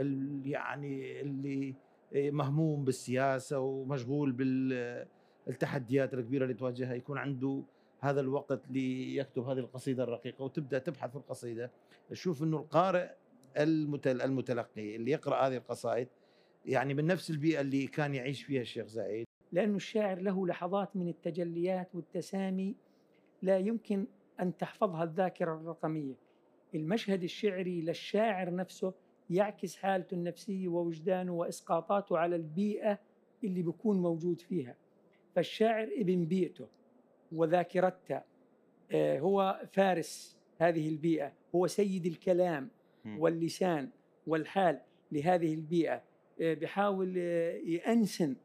[0.00, 1.74] ال- يعني اللي
[2.14, 4.32] مهموم بالسياسة ومشغول
[5.46, 7.62] بالتحديات الكبيرة اللي تواجهها يكون عنده
[8.00, 11.70] هذا الوقت ليكتب هذه القصيدة الرقيقة وتبدأ تبحث في القصيده
[12.10, 13.10] تشوف إنه القارئ
[13.56, 16.08] المتل- المتلقي اللي يقرأ هذه القصائد
[16.66, 21.08] يعني من نفس البيئة اللي كان يعيش فيها الشيخ زايد لأن الشاعر له لحظات من
[21.08, 22.74] التجليات والتسامي
[23.42, 24.06] لا يمكن
[24.40, 26.14] أن تحفظها الذاكرة الرقمية.
[26.74, 28.94] المشهد الشعري للشاعر نفسه
[29.30, 32.98] يعكس حالته النفسية ووجدانه وإسقاطاته على البيئة
[33.44, 34.76] اللي بيكون موجود فيها
[35.34, 36.66] فالشاعر ابن بيئته
[37.32, 38.24] وذاكرتها
[38.92, 42.70] آه، هو فارس هذه البيئة هو سيد الكلام.
[43.18, 43.90] واللسان
[44.26, 44.80] والحال
[45.12, 46.02] لهذه البيئة
[46.40, 48.36] آه، بحاول آه، يأنسن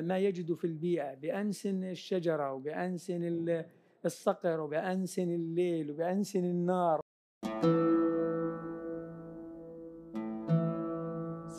[0.00, 3.64] ما يجد في البيئة بأنسن الشجرة وبأنسن ال-
[4.04, 6.99] الصقر وبأنسن الليل وبأنسن النار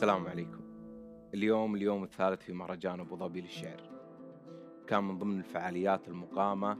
[0.02, 0.60] السلام عليكم.
[1.34, 3.82] اليوم اليوم الثالث في مهرجان أبو ظبي للشعر.
[4.86, 6.78] كان من ضمن الفعاليات المقامة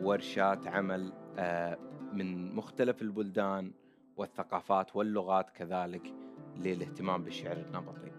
[0.00, 1.78] ورشات عمل آه،
[2.12, 3.72] من مختلف البلدان
[4.16, 6.14] والثقافات واللغات كذلك
[6.56, 8.12] للاهتمام بالشعر النبطي.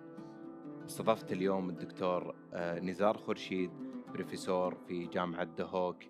[0.85, 3.71] استضفت اليوم الدكتور آه، نزار خورشيد
[4.13, 6.03] بروفيسور في جامعة دهوك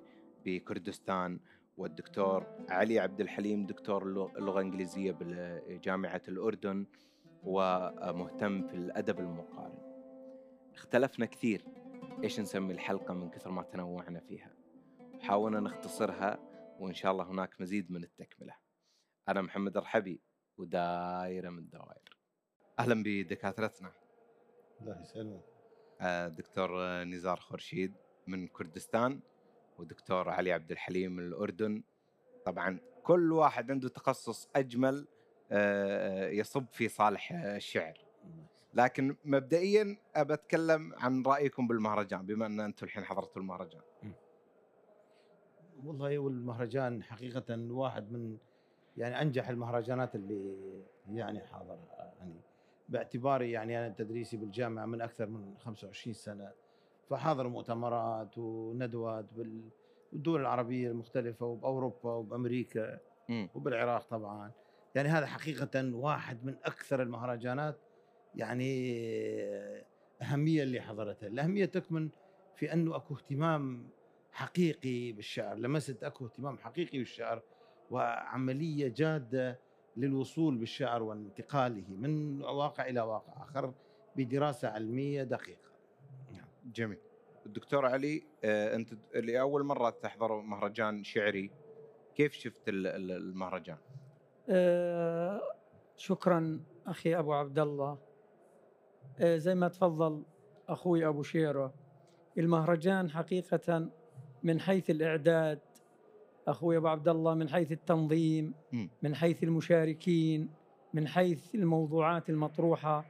[0.45, 1.39] بكردستان
[1.77, 6.85] والدكتور علي عبد الحليم دكتور اللغ- اللغة الإنجليزية بجامعة الأردن.
[7.43, 9.77] ومهتم في الأدب المقارن.
[10.73, 11.65] اختلفنا كثير
[12.23, 14.51] إيش نسمي الحلقة من كثر ما تنوعنا فيها.
[15.21, 16.39] حاولنا نختصرها
[16.79, 18.55] وإن شاء الله هناك مزيد من التكملة.
[19.29, 20.21] أنا محمد الرحبي
[20.57, 22.17] ودايرة من الدوائر.
[22.79, 23.91] أهلا بدكاترتنا.
[24.81, 25.43] الله يسلمك.
[26.01, 27.93] آه، دكتور نزار خورشيد
[28.27, 29.19] من كردستان
[29.77, 31.83] ودكتور علي عبد الحليم من الأردن.
[32.45, 35.07] طبعا كل واحد عنده تخصص أجمل
[36.31, 37.97] يصب في صالح آه، الشعر.
[38.73, 43.81] لكن مبدئيا ابى اتكلم عن رأيكم بالمهرجان بما أن أنتم الحين حضرتوا المهرجان.
[45.85, 48.37] والله والمهرجان حقيقة واحد من
[48.97, 50.55] يعني أنجح المهرجانات اللي
[51.11, 52.13] يعني حاضرها.
[52.19, 52.41] يعني
[52.89, 56.51] باعتباري يعني أنا تدريسي بالجامعة من أكثر من 25 سنة.
[57.09, 59.69] فحاضر مؤتمرات وندوات بال-
[60.11, 63.49] بالدول العربية المختلفة وبأوروبا وبأمريكا مم.
[63.55, 64.51] وبالعراق طبعا.
[64.95, 67.79] يعني هذا حقيقة واحد من أكثر المهرجانات
[68.35, 68.99] يعني
[70.21, 71.27] أهمية اللي حضرتها.
[71.27, 72.09] الأهمية تكمن
[72.55, 73.89] في أنه أكو اهتمام
[74.31, 75.55] حقيقي بالشعر.
[75.57, 77.41] لمست أكو اهتمام حقيقي بالشعر
[77.91, 79.59] وعملية جادة
[79.97, 83.73] للوصول بالشعر وانتقاله من واقع إلى واقع آخر
[84.15, 85.69] بدراسة علمية دقيقة.
[86.65, 86.97] جميل.
[87.45, 91.51] الدكتور علي آه، أنت لأول مرة تحضر مهرجان شعري
[92.15, 93.77] كيف شفت ال- ال- المهرجان؟
[94.49, 95.41] آه،
[95.97, 97.97] شكرا أخي أبو عبد الله
[99.19, 100.23] آه، زي ما تفضل
[100.69, 101.73] أخوي أبو شيرة.
[102.37, 103.89] المهرجان حقيقة
[104.43, 105.59] من حيث الإعداد
[106.47, 108.53] أخوي أبو عبد الله من حيث التنظيم.
[109.03, 110.49] من حيث المشاركين
[110.93, 113.05] من حيث الموضوعات المطروحة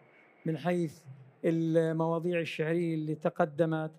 [0.46, 1.02] من حيث
[1.46, 3.92] المواضيع الشعرية اللي تقدمت.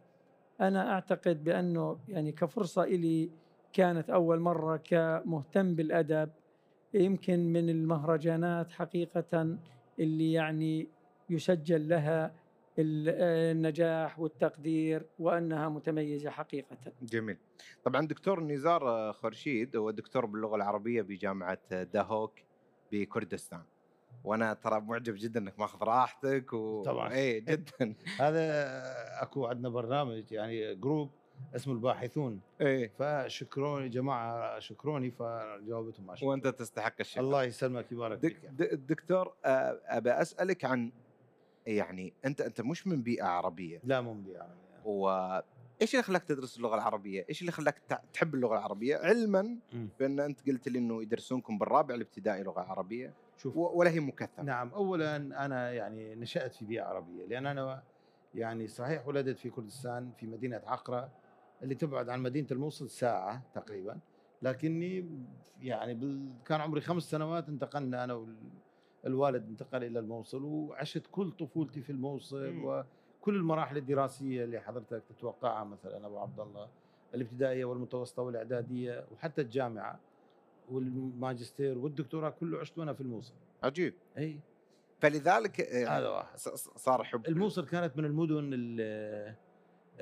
[0.61, 3.31] أنا أعتقد بأنه يعني كفرصة إلي
[3.72, 6.31] كانت أول مرة كمهتم بالأدب
[6.95, 9.56] يمكن من المهرجانات حقيقة
[9.99, 10.89] اللي يعني
[11.31, 12.34] يسجل لها
[12.78, 13.09] ال-
[13.56, 16.77] النجاح والتقدير وأنها متميزة حقيقة.
[17.03, 17.37] جميل.
[17.84, 22.33] طبعا دكتور نزار خورشيد هو دكتور باللغة العربية بجامعة دهوك
[22.93, 23.62] بكردستان.
[24.25, 26.83] وأنا ترى معجب جدا إنك ماخذ راحتك و...
[26.83, 27.12] طبعاً.
[27.15, 27.95] اي جدا.
[28.21, 28.43] هذا
[29.22, 31.10] أكو عندنا برنامج يعني group
[31.56, 32.41] اسمه الباحثون.
[32.61, 36.27] اي فشكروني جماعة شكروني فجاوبتهم شكر.
[36.27, 37.21] وأنت تستحق الشكر.
[37.21, 38.51] الله يسلمك يبارك دك فيك.
[38.51, 40.93] د- الدكتور آه، أبى أسألك عن
[41.67, 43.81] يعني أنت أنت مش من بيئة عربية.
[43.84, 47.78] لا مو يعني وايش اللي خلاك تدرس اللغة العربية؟ إيش اللي خلاك
[48.12, 49.57] تحب اللغة العربية؟ علما
[50.01, 53.15] بأن أنت قلت لي إنه يدرسونكم بالرابع الابتدائي لغة عربية.
[53.37, 53.57] شوف.
[53.57, 54.43] ولا هي مكثفة.
[54.43, 57.83] نعم اولا أنا يعني نشأت في بيئة عربية لأن أنا
[58.34, 61.10] يعني صحيح ولدت في كردستان في مدينة عقرة.
[61.62, 63.98] اللي تبعد عن مدينة الموصل ساعة تقريبا.
[64.42, 65.10] لكني
[65.60, 66.28] يعني بال...
[66.45, 68.27] كان عمري خمس سنوات انتقلنا أنا
[69.04, 72.65] والوالد انتقل إلى الموصل وعشت كل طفولتي في الموصل مم.
[72.65, 76.68] وكل المراحل الدراسية اللي حضرتك تتوقعها مثلا أبو عبد الله
[77.15, 80.01] الابتدائية والمتوسطة والإعدادية وحتى الجامعة
[80.71, 83.34] والماجستير والدكتوراه كله عشت وأنا في الموصل.
[83.62, 83.95] عجيب.
[84.18, 84.41] إي.
[85.01, 86.39] فلذلك آه، هذا واحد.
[86.77, 87.27] صار حب.
[87.28, 89.34] الموصل كانت من المدن ال-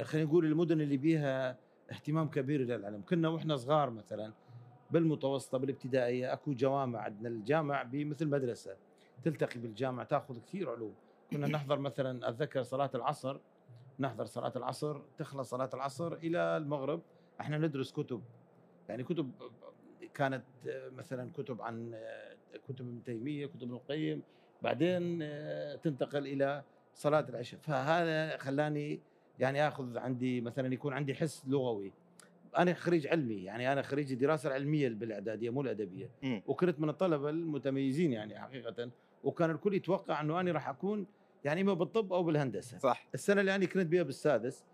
[0.02, 1.58] خلينا نقول المدن اللي بيها
[1.92, 3.02] اهتمام كبير للعلم.
[3.08, 4.32] كنا وإحنا صغار مثلا
[4.90, 7.00] بالمتوسطة بالابتدائية أكو جوامع.
[7.00, 8.76] عندنا الجامع بمثل مدرسة
[9.24, 10.94] تلتقي بالجامع تأخذ كثير علوم.
[11.30, 13.38] كنا نحضر مثلا أتذكر صلاة العصر.
[14.00, 17.02] نحضر صلاة العصر تخلص صلاة العصر إلى المغرب.
[17.40, 18.22] إحنا ندرس كتب.
[18.88, 19.30] يعني كتب
[20.14, 20.44] كانت
[20.92, 21.94] مثلا كتب عن
[22.68, 24.22] كتب ابن تيمية كتب ابن القيم.
[24.62, 25.18] بعدين
[25.80, 26.62] تنتقل إلى
[26.94, 27.60] صلاة العشاء.
[27.60, 29.00] فهذا خلاني
[29.38, 31.92] يعني آخذ عندي مثلا يكون عندي حس لغوي.
[32.58, 36.10] أنا خريج علمي يعني أنا خريج الدراسه العلميه بالأعدادية مو الأدبية.
[36.46, 38.90] وكنت من الطلبة المتميزين يعني حقيقة.
[39.24, 41.06] وكان الكل يتوقع إنه أنا راح أكون
[41.44, 42.78] يعني إما بالطب أو بالهندسة.
[42.78, 43.08] صح.
[43.14, 44.64] السنة اللي أنا كنت بها بالسادس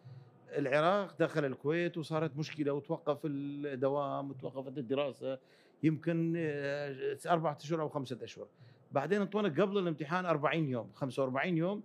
[0.57, 5.39] العراق دخل الكويت وصارت مشكلة وتوقف الدوام وتوقفت الدراسة.
[5.83, 8.47] يمكن آه، أربعة أشهر أو خمسة أشهر.
[8.93, 11.83] بعدين انطونا قبل الامتحان 40 يوم 45 يوم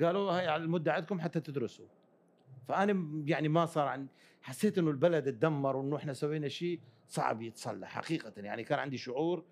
[0.00, 1.86] قالوا هاي المدة عندكم حتى تدرسوا.
[2.68, 4.06] فأنا يعني ما صار عن
[4.42, 8.32] حسيت إنه البلد اتدمر وإنه إحنا سوينا شيء صعب يتصلح حقيقة.
[8.36, 9.44] يعني كان عندي شعور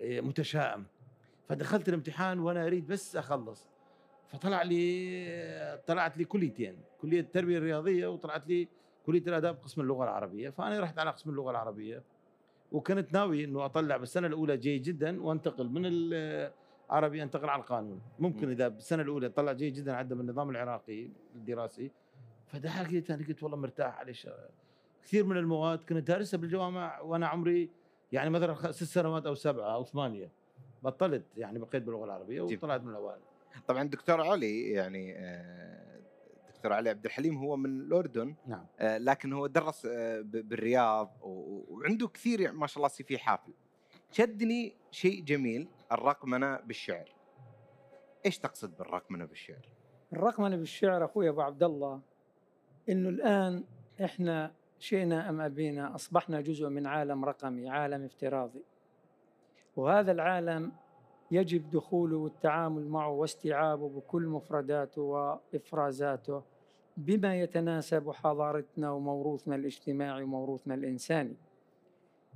[0.00, 0.86] آه، متشائم.
[1.48, 3.68] فدخلت الامتحان وأنا أريد بس أخلص.
[4.28, 8.68] فطلع لي طلعت لي كليتين كلية التربية الرياضية وطلعت لي
[9.06, 10.50] كلية الآداب قسم اللغة العربية.
[10.50, 12.02] فأنا رحت على قسم اللغة العربية
[12.72, 18.00] وكنت ناوي إنه أطلع بالسنه الأولى جيد جدا وأنتقل من العربي أنتقل على القانون.
[18.18, 18.50] ممكن.
[18.50, 21.90] إذا بالسنة الأولى طلع جيد جدا عدى من النظام العراقي الدراسي.
[22.54, 24.48] فدحرت أنا قلت والله مرتاح على الشغل.
[25.04, 27.70] كثير من المواد كنت دارسها بالجوامع وأنا عمري
[28.12, 30.30] يعني مثلا خ- ست سنوات أو سبعة أو ثمانية
[30.82, 32.40] بطلت يعني بقيت باللغة العربية.
[32.42, 33.20] وطلعت من الأوائل.
[33.66, 36.00] طبعا دكتور علي يعني آه،
[36.54, 38.66] دكتور علي عبد الحليم هو من الأردن نعم.
[38.80, 43.18] آه، لكن هو درس آه، ب- بالرياض وعنده كثير يعني ما شاء الله سي في
[43.18, 43.52] حافل.
[44.12, 47.14] شدني شيء جميل الرقمنة بالشعر.
[48.26, 49.68] إيش تقصد بالرقمنة بالشعر؟
[50.12, 52.00] الرقمنة بالشعر أخوي أبو عبد الله
[52.88, 53.64] إنه الآن
[54.04, 58.62] إحنا شئنا أم أبينا أصبحنا جزء من عالم رقمي، عالم افتراضي.
[59.76, 60.72] وهذا العالم
[61.30, 66.42] يجب دخوله والتعامل معه واستيعابه بكل مفرداته وإفرازاته
[66.96, 71.36] بما يتناسب حضارتنا وموروثنا الاجتماعي وموروثنا الإنساني.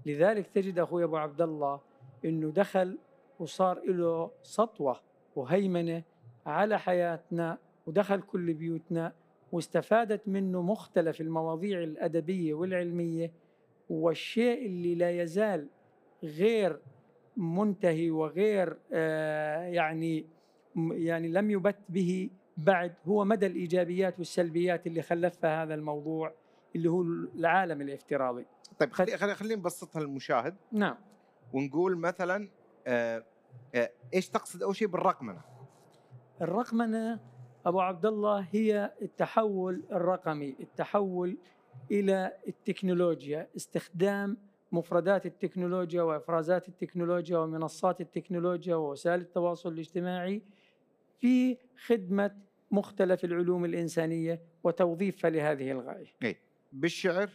[0.06, 1.80] لذلك تجد أخوي أبو عبد الله
[2.24, 2.98] إنه دخل
[3.38, 5.00] وصار له سطوة
[5.36, 6.02] وهيمنة
[6.46, 9.12] على حياتنا ودخل كل بيوتنا
[9.52, 13.32] واستفادت منه مختلف المواضيع الأدبية والعلمية
[13.90, 15.68] والشيء اللي لا يزال
[16.24, 16.80] غير
[17.36, 20.26] منتهي وغير آه، يعني
[20.76, 26.34] يعني لم يبت به بعد هو مدى الإيجابيات والسلبيات اللي خلفها هذا الموضوع
[26.76, 28.46] اللي هو العالم الافتراضي.
[28.78, 30.56] طيب خلي خلي خلينا نبسطها للمشاهد.
[30.72, 30.96] نعم.
[31.52, 32.48] ونقول مثلا
[32.86, 33.24] آه،
[33.74, 35.40] آه، إيش تقصد أول شيء بالرقمنة؟
[36.40, 37.20] الرقمنة
[37.68, 41.38] أبو عبد الله هي التحول الرقمي التحول
[41.90, 44.36] إلى التكنولوجيا استخدام
[44.72, 50.42] مفردات التكنولوجيا وإفرازات التكنولوجيا ومنصات التكنولوجيا ووسائل التواصل الاجتماعي
[51.20, 51.56] في
[51.86, 52.36] خدمة
[52.70, 56.06] مختلف العلوم الإنسانية وتوظيفها لهذه الغاية.
[56.72, 57.30] بالشعر؟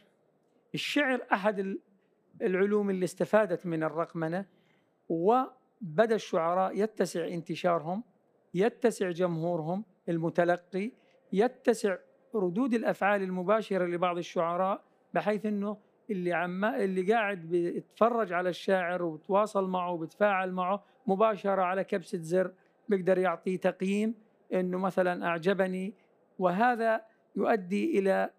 [0.74, 1.80] الشعر أحد ال-
[2.42, 4.46] العلوم اللي استفادت من الرقمنة
[5.10, 8.04] وبدأ الشعراء يتسع انتشارهم
[8.54, 10.92] يتسع جمهورهم المتلقي
[11.34, 11.98] يتسع
[12.36, 14.84] ردود الأفعال المباشرة لبعض الشعراء
[15.14, 15.78] بحيث أنه
[16.10, 22.52] اللي عم اللي قاعد بيتفرج على الشاعر وبتواصل معه وبتفاعل معه مباشرة على كبسة زر
[22.90, 24.16] بيقدر يعطيه تقييم
[24.54, 25.94] أنه مثلا أعجبني.
[26.40, 27.02] وهذا
[27.36, 28.30] يؤدي إلى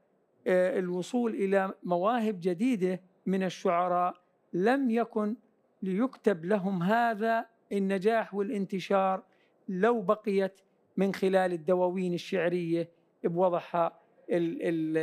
[0.47, 4.15] آه، الوصول إلى مواهب جديدة من الشعراء.
[4.53, 5.37] لم يكن
[5.83, 9.23] ليكتب لهم هذا النجاح والانتشار
[9.69, 10.61] لو بقيت
[10.97, 12.89] من خلال الدواوين الشعرية
[13.25, 14.97] بوضعها ال ال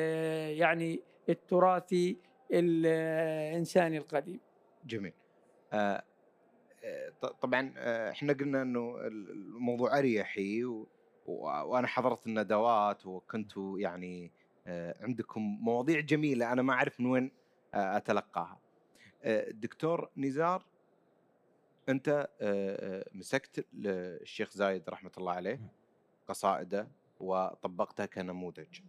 [0.57, 2.17] يعني التراثي
[2.51, 4.39] الإنساني القديم.
[4.85, 5.13] جميل
[5.73, 6.03] آه،
[6.83, 10.87] آه، ط- طبعا آه، إحنا قلنا إنه ال- الموضوع اريحي و-
[11.25, 14.31] وأنا حضرت الندوات وكنتوا يعني
[14.67, 17.31] آه، عندكم مواضيع جميلة أنا ما أعرف من وين
[17.73, 18.59] آه، أتلقاها.
[19.23, 20.65] آه، دكتور نزار
[21.89, 22.27] أنت
[23.13, 25.59] مسكت الشيخ زايد رحمة الله عليه
[26.31, 26.87] قصائده
[27.19, 28.79] وطبقتها كنموذج.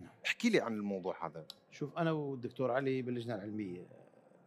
[0.00, 0.10] نعم.
[0.26, 1.44] احكي لي عن الموضوع هذا.
[1.70, 3.86] شوف أنا والدكتور علي باللجنه العلمية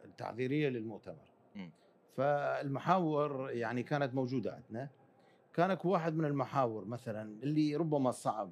[0.05, 1.25] التعذيرية للمؤتمر
[1.55, 1.71] مم.
[2.17, 4.89] فالمحاور يعني كانت موجودة عندنا
[5.53, 8.51] كان واحد من المحاور مثلا اللي ربما صعب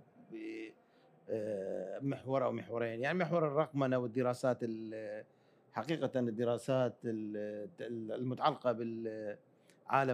[1.29, 5.25] آه، محور أو محورين يعني محور الرقمنة والدراسات ال-
[5.73, 9.37] حقيقه الدراسات ال- المتعلقة بالعالم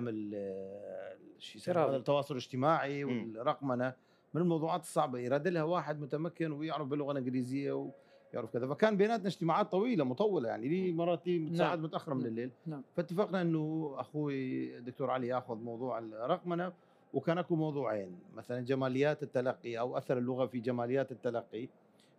[0.09, 1.95] ال- شو.
[1.95, 3.03] التواصل الاجتماعي.
[3.03, 3.93] والرقمنة
[4.33, 7.91] من الموضوعات الصعبة يراد لها واحد متمكن ويعرف باللغة الإنجليزية
[8.33, 11.85] يعرف كذا فكان بيناتنا اجتماعات طويلة مطولة يعني لي مرات لي ساعات نعم.
[11.85, 12.29] متأخرة من نعم.
[12.29, 12.83] الليل نعم.
[12.95, 16.73] فاتفقنا إنه أخوي الدكتور علي ياخذ موضوع الرقمنة
[17.13, 21.67] وكان أكو موضوعين مثلا جماليات التلقي أو أثر اللغة في جماليات التلقي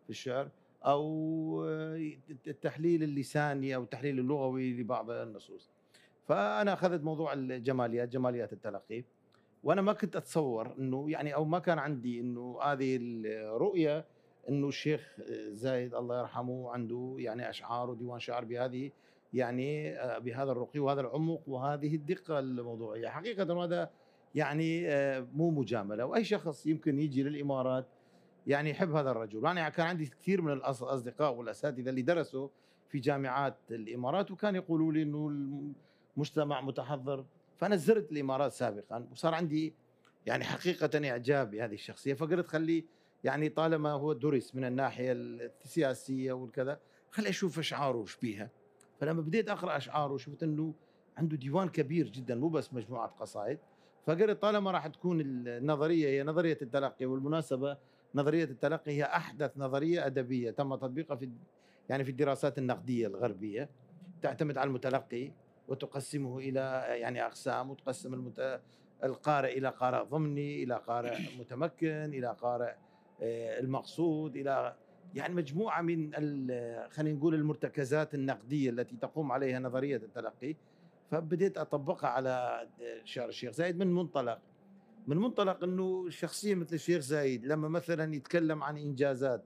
[0.04, 0.49] في الشعر
[0.85, 1.64] أو
[2.47, 5.71] التحليل اللساني أو التحليل اللغوي لبعض النصوص
[6.25, 9.05] فأنا أخذت موضوع الجماليات جماليات التلقي.
[9.62, 14.05] وأنا ما كنت أتصور إنه يعني أو ما كان عندي إنه هذه الرؤية
[14.49, 18.91] إنه الشيخ زايد الله يرحمه عنده يعني أشعار وديوان شعر بهذه
[19.33, 23.09] يعني آه، بهذا الرقي وهذا العمق وهذه الدقة الموضوعية.
[23.09, 23.91] حقيقه هذا
[24.35, 26.05] يعني آه، مو مجاملة.
[26.05, 27.87] وأي شخص يمكن يجي للإمارات
[28.47, 29.45] يعني يحب هذا الرجل.
[29.45, 32.49] يعني كان عندي كثير من الأصدقاء والأساتذة اللي درسوا
[32.89, 35.53] في جامعات الإمارات وكان يقولوا لي إنه
[36.17, 37.25] المجتمع متحضر.
[37.57, 39.75] فأنا زرت الإمارات سابقا وصار عندي
[40.26, 42.14] يعني حقيقة إعجاب بهذه الشخصية.
[42.14, 42.85] فقلت خلي
[43.25, 48.50] يعني طالما هو درس من الناحية السياسية والكذا خلي أشوف أشعاره وش بيها.
[49.00, 50.75] فلما بديت أقرأ أشعاره شفت إنه
[51.17, 53.59] عنده ديوان كبير جدا مو بس مجموعة قصائد.
[54.07, 57.76] فقلت طالما راح تكون النظرية هي نظرية التلقي والمناسبة
[58.14, 61.31] نظرية التلقي هي أحدث نظرية أدبية تم تطبيقها في
[61.88, 63.69] يعني في الدراسات النقدية الغربية
[64.23, 65.33] تعتمد على المتلقي.
[65.71, 68.61] وتقسمه إلى يعني أقسام وتقسم المت...
[69.05, 72.75] القارئ إلى قارئ ضمني إلى قارئ متمكن إلى قارئ
[73.23, 74.77] آه، المقصود إلى
[75.15, 76.12] يعني مجموعة من
[76.91, 80.57] خلينا نقول المرتكزات النقدية التي تقوم عليها نظرية التلقي.
[81.11, 82.67] فبديت أطبقها على
[83.05, 84.39] شعر الشيخ زايد من منطلق.
[85.07, 89.45] من منطلق إنه شخصية مثل الشيخ زايد لما مثلا يتكلم عن إنجازات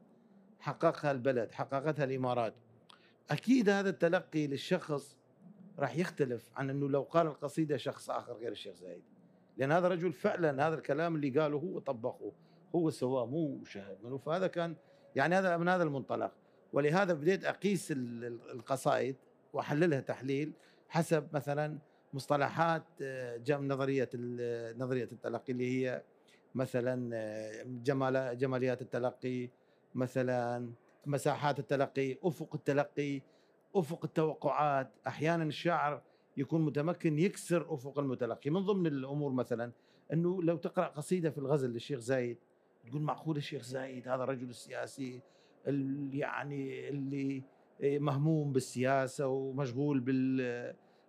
[0.61, 2.55] حققها البلد حققتها الإمارات
[3.31, 5.17] أكيد هذا التلقي للشخص
[5.79, 9.03] راح يختلف عن إنه لو قال القصيدة شخص آخر غير الشيخ زايد.
[9.57, 12.33] لأن هذا الرجل فعلا هذا الكلام اللي قاله هو طبقه
[12.75, 14.77] هو سواه مو شاهد منه فهذا كان
[15.17, 16.33] يعني هذا من هذا المنطلق.
[16.73, 19.17] ولهذا بديت أقيس القصائد
[19.53, 20.53] وأحللها تحليل
[20.89, 21.79] حسب مثلا
[22.15, 24.11] مصطلحات آه، جم نظرية
[24.79, 26.03] نظرية التلقي اللي هي
[26.55, 29.49] مثلا آه، جمال جماليات التلقي
[29.95, 30.73] مثلا
[31.07, 33.21] مساحات التلقي أفق التلقي
[33.77, 34.91] أفق التوقعات.
[35.07, 36.03] أحيانا الشاعر
[36.37, 38.51] يكون متمكن يكسر أفق المتلقي.
[38.51, 39.73] من ضمن الأمور مثلا
[40.13, 42.39] أنه لو تقرأ قصيدة في الغزل للشيخ زايد
[42.87, 45.21] تقول معقول الشيخ زايد هذا الرجل السياسي
[45.67, 47.43] اللي يعني اللي
[47.83, 50.01] مهموم بالسياسة ومشغول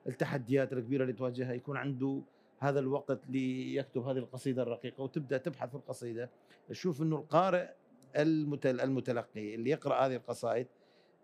[0.05, 2.21] بالتحديات الكبيرة اللي تواجهها يكون عنده
[2.59, 6.29] هذا الوقت ليكتب هذه القصيدة الرقيقة وتبدأ تبحث في القصيدة.
[6.69, 7.69] تشوف أنه القارئ
[8.65, 10.67] المتلقي اللي يقرأ هذه القصائد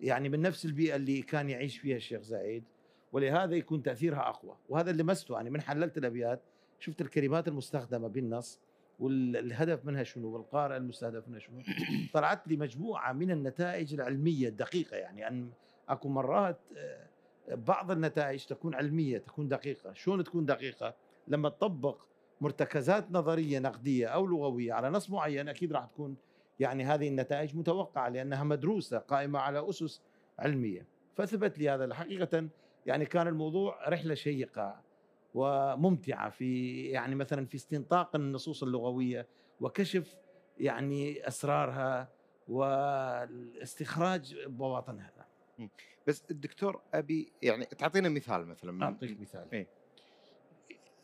[0.01, 2.63] يعني من نفس البيئة اللي كان يعيش فيها الشيخ زايد
[3.11, 4.55] ولهذا يكون تأثيرها أقوى.
[4.69, 5.35] وهذا اللي مسته.
[5.35, 6.41] يعني من حللت الأبيات
[6.79, 8.59] شفت الكلمات المستخدمة بالنص
[8.99, 11.61] والهدف منها شنو؟ والقارئ المستهدف منها شنو؟
[12.13, 14.97] طلعت لي مجموعة من النتائج العلمية الدقيقة.
[14.97, 15.49] يعني أن
[15.89, 17.07] أكو مرات آه،
[17.47, 19.93] بعض النتائج تكون علمية تكون دقيقة.
[19.93, 20.95] شلون تكون دقيقة؟
[21.27, 22.03] لما تطبق
[22.41, 26.15] مرتكزات نظرية نقدية أو لغوية على نص معين أكيد راح تكون
[26.61, 30.01] يعني هذه النتائج متوقعة لأنها مدروسة قائمة على أسس
[30.39, 30.85] علمية.
[31.15, 32.47] فثبت لي هذا حقيقة
[32.85, 34.81] يعني كان الموضوع رحلة شيقة
[35.33, 39.27] وممتعة في يعني مثلا في استنطاق النصوص اللغوية
[39.61, 40.17] وكشف
[40.59, 42.09] يعني أسرارها
[42.47, 45.27] واستخراج بواطنها.
[46.07, 49.47] بس الدكتور أبي يعني تعطينا مثال مثلا من أعطيك مثال.
[49.53, 49.67] إيه؟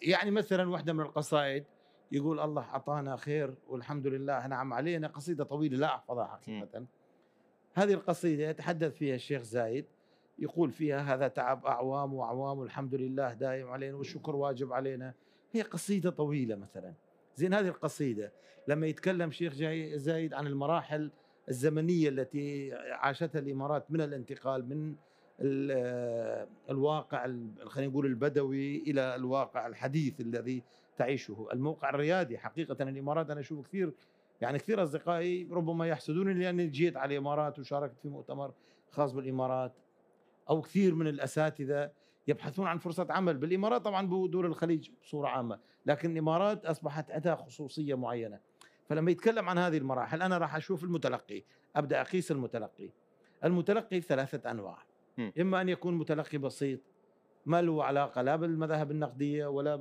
[0.01, 1.65] يعني مثلا واحدة من القصائد
[2.11, 4.47] يقول الله أعطانا خير والحمد لله.
[4.47, 6.85] نعم علينا قصيدة طويلة لا أحفظها حقيقة.
[7.73, 9.85] هذه القصيدة يتحدث فيها الشيخ زايد
[10.39, 15.13] يقول فيها هذا تعب أعوام وأعوام والحمد لله دائم علينا والشكر واجب علينا.
[15.51, 16.93] هي قصيدة طويلة مثلا.
[17.35, 18.31] زين هذه القصيدة
[18.67, 19.53] لما يتكلم شيخ
[19.95, 21.11] زايد عن المراحل
[21.49, 24.95] الزمنية التي عاشتها الإمارات من الانتقال من
[26.69, 27.25] الواقع
[27.65, 30.63] خلينا نقول البدوي إلى الواقع الحديث الذي
[30.97, 31.47] تعيشه.
[31.53, 33.93] الموقع الريادي حقيقة الإمارات أنا أشوف كثير
[34.41, 38.53] يعني كثير أصدقائي ربما يحسدوني لأني جيت على الإمارات وشاركت في مؤتمر
[38.91, 39.73] خاص بالإمارات
[40.49, 41.91] أو كثير من الأساتذة
[42.27, 43.37] يبحثون عن فرصة عمل.
[43.37, 48.39] بالإمارات طبعا بدول الخليج بصورة عامة لكن الإمارات أصبحت عندها خصوصية معينة.
[48.89, 51.43] فلما يتكلم عن هذه المراحل أنا راح أشوف المتلقي
[51.75, 52.89] أبدأ أقيس المتلقي.
[53.43, 54.77] المتلقي ثلاثة أنواع.
[55.17, 55.29] م.
[55.39, 56.79] إما أن يكون متلقي بسيط
[57.45, 59.75] ما له علاقة لا بالمذاهب النقدية ولا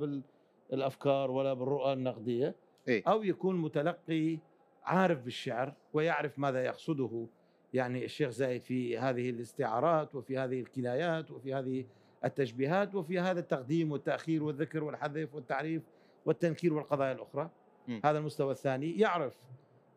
[0.71, 2.55] بالافكار ولا بالرؤى النقدية
[2.87, 4.37] إيه؟ أو يكون متلقي
[4.83, 7.25] عارف بالشعر ويعرف ماذا يقصده.
[7.73, 11.85] يعني الشيخ زايد في هذه الاستعارات وفي هذه الكنايات وفي هذه
[12.25, 15.83] التشبيهات وفي هذا التقديم والتأخير والذكر والحذف والتعريف
[16.25, 17.49] والتنكير والقضايا الأخرى.
[17.87, 17.99] م.
[18.05, 18.99] هذا المستوى الثاني.
[18.99, 19.33] يعرف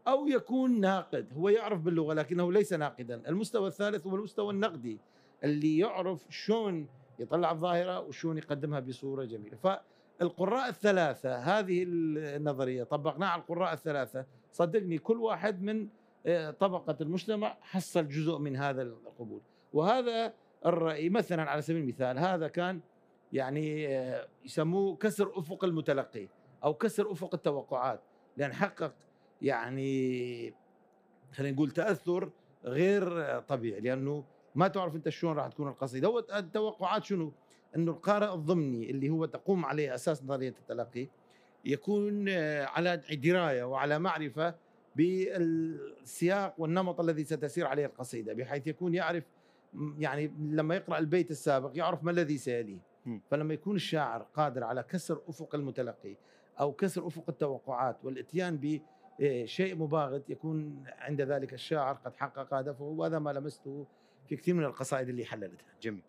[0.09, 1.33] أو يكون ناقد.
[1.37, 3.23] هو يعرف باللغة لكنه ليس ناقدا.
[3.29, 4.99] المستوى الثالث هو المستوى النقدي
[5.45, 6.87] اللي يعرف شلون
[7.19, 9.81] يطلع الظاهرة وشلون يقدمها بصورة جميلة.
[10.21, 14.27] فالقراء الثلاثة هذه النظرية طبقناها على القراء الثلاثة.
[14.53, 15.89] صدقني كل واحد من
[16.27, 19.41] آه، طبقة المجتمع حصل جزء من هذا القبول.
[19.73, 20.33] وهذا
[20.67, 22.81] الرأي مثلا على سبيل المثال هذا كان
[23.33, 26.29] يعني آه، يسموه كسر أفق المتلقي
[26.65, 28.01] أو كسر أفق التوقعات
[28.37, 28.95] لأن حقق
[29.43, 30.55] يعني
[31.33, 32.31] خلينا نقول تأثر
[32.65, 34.25] غير طبيعي لأنه
[34.55, 36.09] ما تعرف أنت شلون راح تكون القصيدة.
[36.09, 37.33] هو التوقعات شنو؟
[37.77, 41.09] إنه القارئ الضمني اللي هو تقوم عليه أساس نظرية التلقي
[41.65, 44.55] يكون آه، على دراية وعلى معرفة
[44.97, 49.25] بالسياق والنمط الذي ستسير عليه القصيدة بحيث يكون يعرف
[49.99, 52.79] يعني لما يقرأ البيت السابق يعرف ما الذي سيليه
[53.31, 56.17] فلما يكون الشاعر قادر على كسر أفق المتلقي
[56.61, 58.81] أو كسر أفق التوقعات والإتيان
[59.21, 63.87] بشيء مباغت يكون عند ذلك الشاعر قد حقق هدفه وهذا ما لمسته
[64.29, 65.67] في كثير من القصائد اللي حللتها.
[65.83, 66.03] جميل.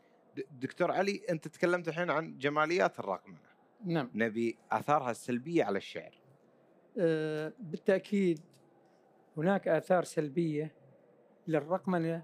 [0.52, 3.40] دكتور علي انت تكلمت الحين عن جماليات الرقمنه.
[3.86, 4.12] نعم.
[4.16, 6.22] نبي آثارها السلبية على الشعر.
[6.98, 8.40] أه بالتأكيد
[9.38, 10.74] هناك آثار سلبية
[11.48, 12.24] للرقمنه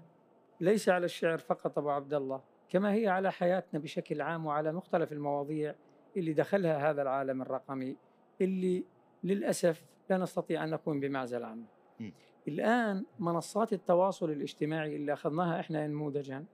[0.60, 5.12] ليس على الشعر فقط أبو عبد الله كما هي على حياتنا بشكل عام وعلى مختلف
[5.12, 5.74] المواضيع
[6.16, 7.96] اللي دخلها هذا العالم الرقمي
[8.40, 8.84] اللي
[9.24, 11.64] للأسف لا نستطيع أن نكون بمعزل عنه.
[12.00, 12.10] م.
[12.48, 16.44] الآن منصات التواصل الاجتماعي اللي أخذناها إحنا نموذجا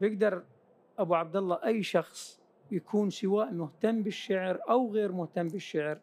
[0.00, 0.44] بيقدر
[0.98, 2.40] أبو عبد الله أي شخص
[2.70, 5.98] يكون سواء مهتم بالشعر أو غير مهتم بالشعر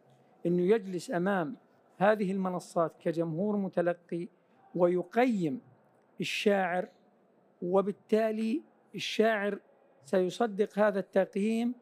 [0.45, 1.55] إنه يجلس أمام
[1.97, 4.27] هذه المنصات كجمهور متلقي
[4.75, 5.61] ويقيم
[6.21, 6.87] الشاعر
[7.61, 8.61] وبالتالي
[8.95, 9.59] الشاعر
[10.05, 11.73] سيصدق هذا التقييم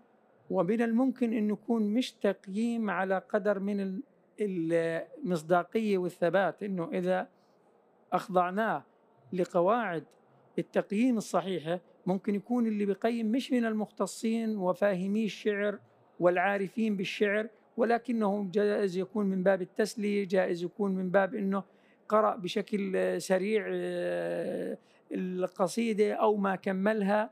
[0.50, 4.02] ومن الممكن أن يكون مش تقييم على قدر من
[4.42, 7.28] المصداقية والثبات أنه إذا
[8.14, 8.84] أخضعناه
[9.34, 10.04] لقواعد
[10.60, 15.80] التقييم الصحيحة ممكن يكون اللي بيقيم مش من المختصين وفاهمي الشعر
[16.20, 21.64] والعارفين بالشعر ولكنه جائز يكون من باب التسلية جائز يكون من باب أنه
[22.10, 24.78] قرأ بشكل سريع آه،
[25.12, 27.30] القصيدة أو ما كملها.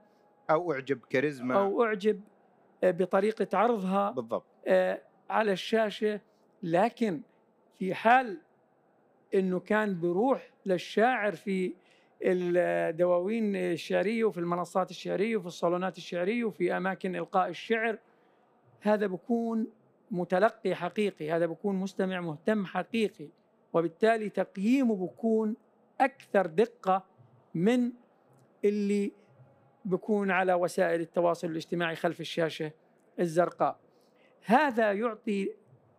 [0.49, 1.55] أو أعجب كاريزما.
[1.55, 2.21] أو أعجب
[2.84, 4.45] آه، بطريقة عرضها بالضبط.
[4.67, 6.21] آه، على الشاشة.
[6.63, 7.21] لكن
[7.79, 8.41] في حال
[9.34, 11.73] أنه كان بروح للشاعر في
[12.23, 17.97] الدواوين الشعرية وفي المنصات الشعرية وفي الصالونات الشعرية وفي أماكن إلقاء الشعر.
[18.81, 19.67] هذا بكون
[20.12, 23.27] متلقي حقيقي هذا بكون مستمع مهتم حقيقي
[23.73, 25.55] وبالتالي تقييمه بكون
[26.01, 27.05] أكثر دقة
[27.53, 27.91] من
[28.65, 29.12] اللي
[29.86, 32.71] بكون على وسائل التواصل الاجتماعي خلف الشاشة
[33.19, 33.79] الزرقاء.
[34.45, 35.53] هذا يعطي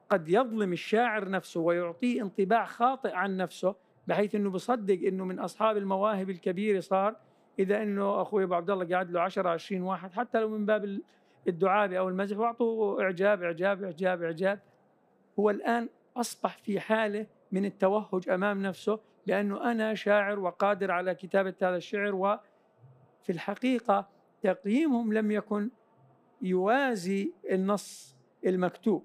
[0.09, 3.75] قد يظلم الشاعر نفسه ويعطيه انطباع خاطئ عن نفسه
[4.07, 7.17] بحيث إنه بصدق إنه من أصحاب المواهب الكبيرة صار.
[7.59, 11.01] إذا إنه أخوي أبو عبد الله قاعد له 10 20 واحد حتى لو من باب
[11.49, 14.61] الدعابة أو المزح وأعطوه إعجاب إعجاب إعجاب إعجاب.
[15.39, 21.55] هو الآن أصبح في حالة من التوهج أمام نفسه لأنه أنا شاعر وقادر على كتابة
[21.63, 24.09] هذا الشعر وفي الحقيقة
[24.43, 25.71] تقييمهم لم يكن
[26.43, 29.05] يوازي النص المكتوب.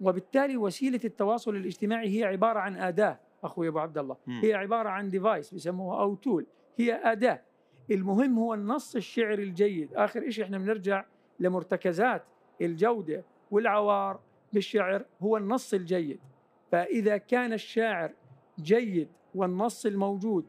[0.00, 3.20] وبالتالي وسيلة التواصل الاجتماعي هي عبارة عن آداة.
[3.44, 4.16] أخوي أبو عبد الله.
[4.42, 7.42] هي عبارة عن device بيسموها أو tool هي أداة.
[7.90, 9.94] المهم هو النص الشعري الجيد.
[9.94, 11.04] آخر شيء إحنا بنرجع
[11.40, 12.24] لمرتكزات
[12.60, 14.20] الجودة والعوار
[14.52, 16.20] بالشعر هو النص الجيد.
[16.72, 18.12] فإذا كان الشاعر
[18.60, 20.46] جيد والنص الموجود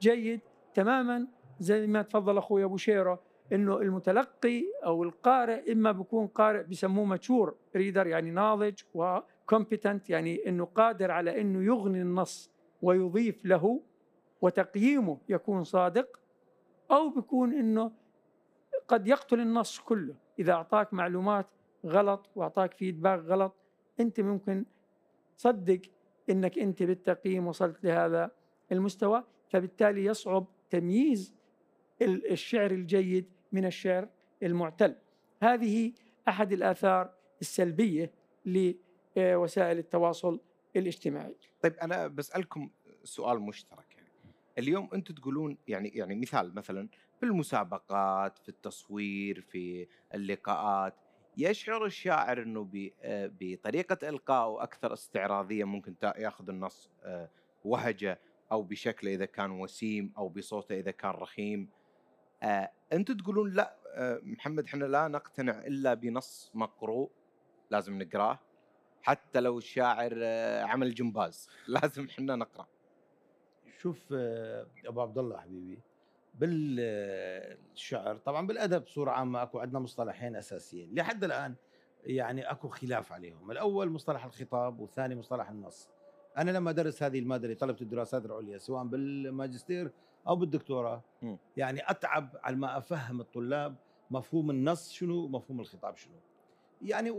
[0.00, 0.40] جيد
[0.74, 1.26] تماما
[1.60, 3.20] زي ما تفضل أخوي أبو شيرة
[3.52, 8.80] إنه المتلقي أو القارئ إما بيكون قارئ بسموه mature reader يعني ناضج
[9.46, 12.50] و competent يعني إنه قادر على إنه يغني النص
[12.82, 13.80] ويضيف له
[14.40, 16.20] وتقييمه يكون صادق
[16.90, 17.92] أو بيكون إنه
[18.88, 20.14] قد يقتل النص كله.
[20.38, 21.46] إذا أعطاك معلومات
[21.86, 23.54] غلط وأعطاك فيدباك غلط
[24.00, 24.64] أنت ممكن
[25.38, 25.80] تصدق
[26.30, 28.30] إنك أنت بالتقييم وصلت لهذا
[28.72, 29.24] المستوى.
[29.48, 31.34] فبالتالي يصعب تمييز
[32.02, 34.08] الشعر الجيد من الشعر
[34.42, 34.96] المعتل.
[35.42, 35.92] هذه
[36.28, 38.12] أحد الآثار السلبية
[39.16, 40.40] لوسائل التواصل
[40.76, 41.36] الاجتماعي.
[41.62, 42.70] طيب أنا بسألكم
[43.04, 44.06] سؤال مشترك يعني.
[44.58, 46.88] اليوم أنتم تقولون يعني يعني مثال مثلا
[47.20, 50.94] في المسابقات في التصوير في اللقاءات
[51.36, 57.30] يشعر الشاعر إنه آه، بطريقة القائه أكثر استعراضية ممكن ياخذ النص آه،
[57.64, 58.20] وهجة
[58.52, 61.68] أو بشكله إذا كان وسيم أو بصوته إذا كان رخيم.
[62.42, 63.76] آه، أنتم تقولون لا
[64.22, 67.10] محمد إحنا لا نقتنع إلا بنص مقروء
[67.70, 68.38] لازم نقراه.
[69.06, 70.24] حتى لو الشاعر
[70.62, 71.48] عمل جمباز.
[71.68, 72.66] لازم إحنا نقرأ.
[73.78, 75.78] شوف آه، أبو عبد الله حبيبي
[76.34, 80.94] بالشعر طبعا بالأدب بصورة عامة أكو عندنا مصطلحين أساسيين.
[80.94, 81.54] لحد الآن
[82.04, 83.50] يعني أكو خلاف عليهم.
[83.50, 85.88] الأول مصطلح الخطاب والثاني مصطلح النص.
[86.36, 89.90] أنا لما درس هذه المادة لطلبة الدراسات العليا سواء بالماجستير
[90.28, 91.36] أو بالدكتوراه م.
[91.56, 93.76] يعني أتعب على ما أفهم الطلاب
[94.10, 96.14] مفهوم النص شنو ومفهوم الخطاب شنو.
[96.82, 97.10] يعني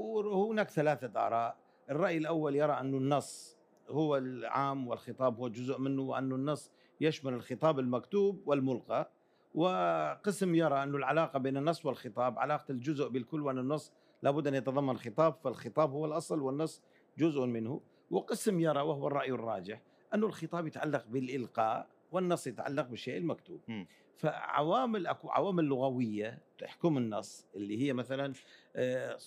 [0.51, 1.66] هناك ثلاثة آراء.
[1.89, 3.57] الرأي الأول يرى أن النص
[3.89, 6.71] هو العام والخطاب هو جزء منه وأن النص
[7.01, 9.11] يشمل الخطاب المكتوب والملقى.
[9.55, 14.97] وقسم يرى أن العلاقة بين النص والخطاب علاقة الجزء بالكل وأن النص لابد أن يتضمن
[14.97, 16.81] خطاب فالخطاب هو الأصل والنص
[17.17, 17.81] جزء منه.
[18.11, 19.81] وقسم يرى وهو الرأي الراجح
[20.13, 21.87] أن الخطاب يتعلق بالإلقاء.
[22.11, 23.61] والنص يتعلق بالشيء المكتوب.
[23.67, 23.85] م.
[24.17, 28.33] فعوامل أكو عوامل لغوية تحكم النص اللي هي مثلا
[28.75, 29.17] آه،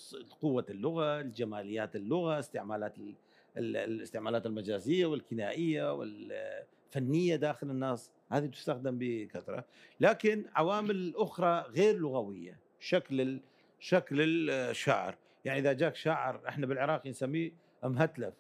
[0.41, 2.95] قوة اللغة، الجماليات اللغة، استعمالات
[3.57, 8.11] الاستعمالات المجازية والكنائية والفنية داخل النص.
[8.31, 9.65] هذه تستخدم بكثرة.
[10.01, 13.41] لكن عوامل أخرى غير لغوية شكل
[13.81, 17.53] شكل الشعر يعني إذا جاك شاعر إحنا بالعراق نسميه
[17.85, 18.35] مهتلف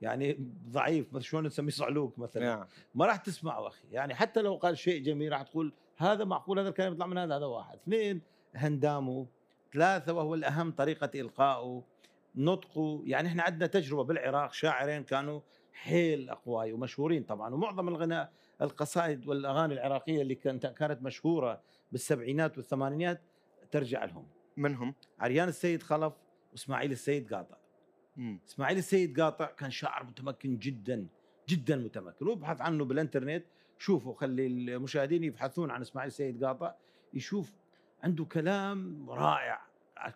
[0.00, 2.44] يعني ضعيف بس شلون نسميه صعلوك مثلا.
[2.44, 2.66] نعم.
[2.94, 3.88] ما راح تسمعه أخي.
[3.90, 7.36] يعني حتى لو قال شيء جميل راح تقول هذا معقول هذا الكلام يطلع من هذا
[7.36, 7.78] هذا واحد.
[7.78, 8.20] اثنين
[8.54, 9.26] هندامه.
[9.72, 11.82] ثلاثة وهو الأهم طريقة إلقائه.
[12.36, 13.02] نطقه.
[13.04, 15.40] يعني إحنا عندنا تجربة بالعراق شاعرين كانوا
[15.72, 17.54] حيل أقوياء ومشهورين طبعا.
[17.54, 18.32] ومعظم الغناء
[18.62, 21.60] القصائد والأغاني العراقية اللي كانت كانت مشهورة
[21.92, 23.20] بالسبعينات والثمانينات
[23.70, 24.26] ترجع لهم.
[24.56, 26.12] منهم؟ عريان السيد خلف
[26.52, 27.56] وإسماعيل السيد قاطع.
[28.18, 28.40] مم.
[28.48, 31.06] اسماعيل السيد قاطع كان شاعر متمكن جدا
[31.48, 32.26] جدا متمكن.
[32.26, 33.44] وابحث عنه بالإنترنت.
[33.78, 36.74] شوفوا خلي المشاهدين يبحثون عن اسماعيل السيد قاطع.
[37.14, 37.52] يشوف
[38.02, 39.60] عنده كلام رائع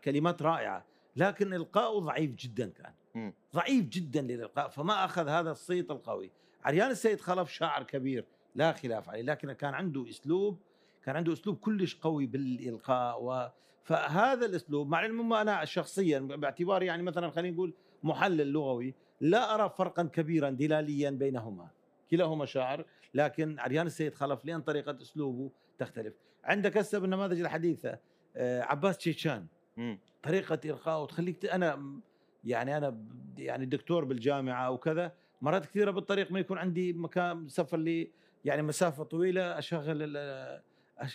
[0.05, 0.85] كلمات رائعة
[1.17, 2.93] لكن القاؤه ضعيف جدا كان.
[3.15, 3.33] مم.
[3.55, 6.31] ضعيف جدا للإلقاء فما أخذ هذا الصيت القوي.
[6.65, 10.59] عريان السيد خلف شاعر كبير لا خلاف عليه لكن كان عنده أسلوب
[11.05, 13.49] كان عنده أسلوب كلش قوي بالإلقاء و
[13.85, 19.71] فهذا الأسلوب مع العلم أنا شخصيا باعتباري يعني مثلا خلينا نقول محلل لغوي لا أرى
[19.79, 21.69] فرقا كبيرا دلاليا بينهما.
[22.11, 22.85] كلاهما شاعر
[23.15, 26.15] لكن عريان السيد خلف لأن طريقة أسلوبه تختلف.
[26.45, 27.99] عندك هسه بالنماذج الحديثة
[28.37, 29.99] آه، عباس تشيشان مم.
[30.23, 32.01] طريقة القائه تخليك أنا
[32.45, 33.05] يعني أنا
[33.39, 35.13] يعني دكتور بالجامعة وكذا
[35.43, 38.11] مرات كثيرة بالطريق ما يكون عندي مكان سفر لي
[38.45, 40.63] يعني مسافة طويلة أشغل أش...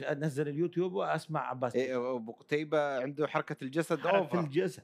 [0.02, 4.40] أنزل اليوتيوب وأسمع عباس إيه ابو قتيبه عنده حركة الجسد حركة أوفر.
[4.40, 4.84] الجسد.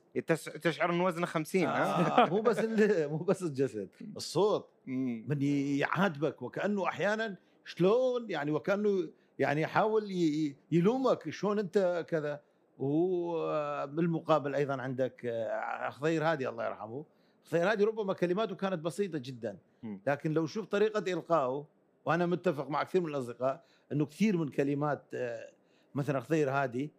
[0.62, 5.26] تشعر ان وزنه 50 ها؟ آه مو بس ال- مو بس الجسد الصوت مم.
[5.28, 5.42] من
[5.78, 7.36] يعاتبك وكأنه أحيانا
[7.66, 10.12] شلون يعني وكأنه يعني يحاول
[10.72, 12.42] يلومك شلون أنت كذا.
[12.78, 17.06] وبالمقابل أيضا عندك آه، خضير هادي الله يرحمه.
[17.46, 19.58] خضير هادي ربما كلماته كانت بسيطة جدا.
[20.08, 21.66] لكن لو شوف طريقة إلقائه
[22.06, 25.52] وأنا متفق مع كثير من الأصدقاء إنه كثير من كلمات آه،
[25.96, 26.92] مثلا خضير هادي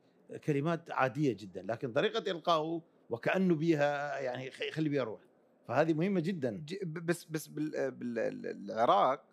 [0.45, 5.21] كلمات عادية جدا لكن طريقة القائه وكأنه بيها يعني يخلي بيها روح
[5.69, 6.65] فهذه مهمة جدا.
[6.87, 9.25] بس بس بال- بال- بالعراق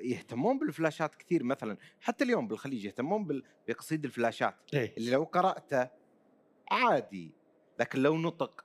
[0.00, 1.76] يهتمون بالفلاشات كثير مثلا.
[2.00, 4.54] حتى اليوم بالخليج يهتمون بقصيد الفلاشات.
[4.74, 4.96] إيه.
[4.96, 5.88] اللي لو قرأته
[6.70, 7.32] عادي
[7.80, 8.64] لكن لو نطق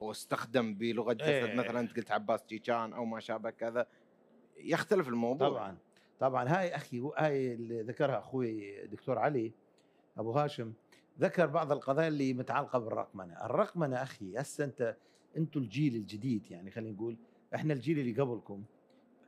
[0.00, 1.54] واستخدم بلغة جسد إيه.
[1.54, 3.86] مثلا أنت قلت عباس جيشان أو ما شابه كذا
[4.56, 5.48] يختلف الموضوع.
[5.48, 5.78] طبعا.
[6.20, 9.52] طبعا هاي أخي هاي اللي ذكرها أخوي دكتور علي
[10.18, 10.72] أبو هاشم
[11.20, 14.96] ذكر بعض القضايا اللي متعلقة بالرقمنة، الرقمنة أخي هسه أنت
[15.36, 17.16] أنتم الجيل الجديد يعني خلينا نقول
[17.54, 18.64] إحنا الجيل اللي قبلكم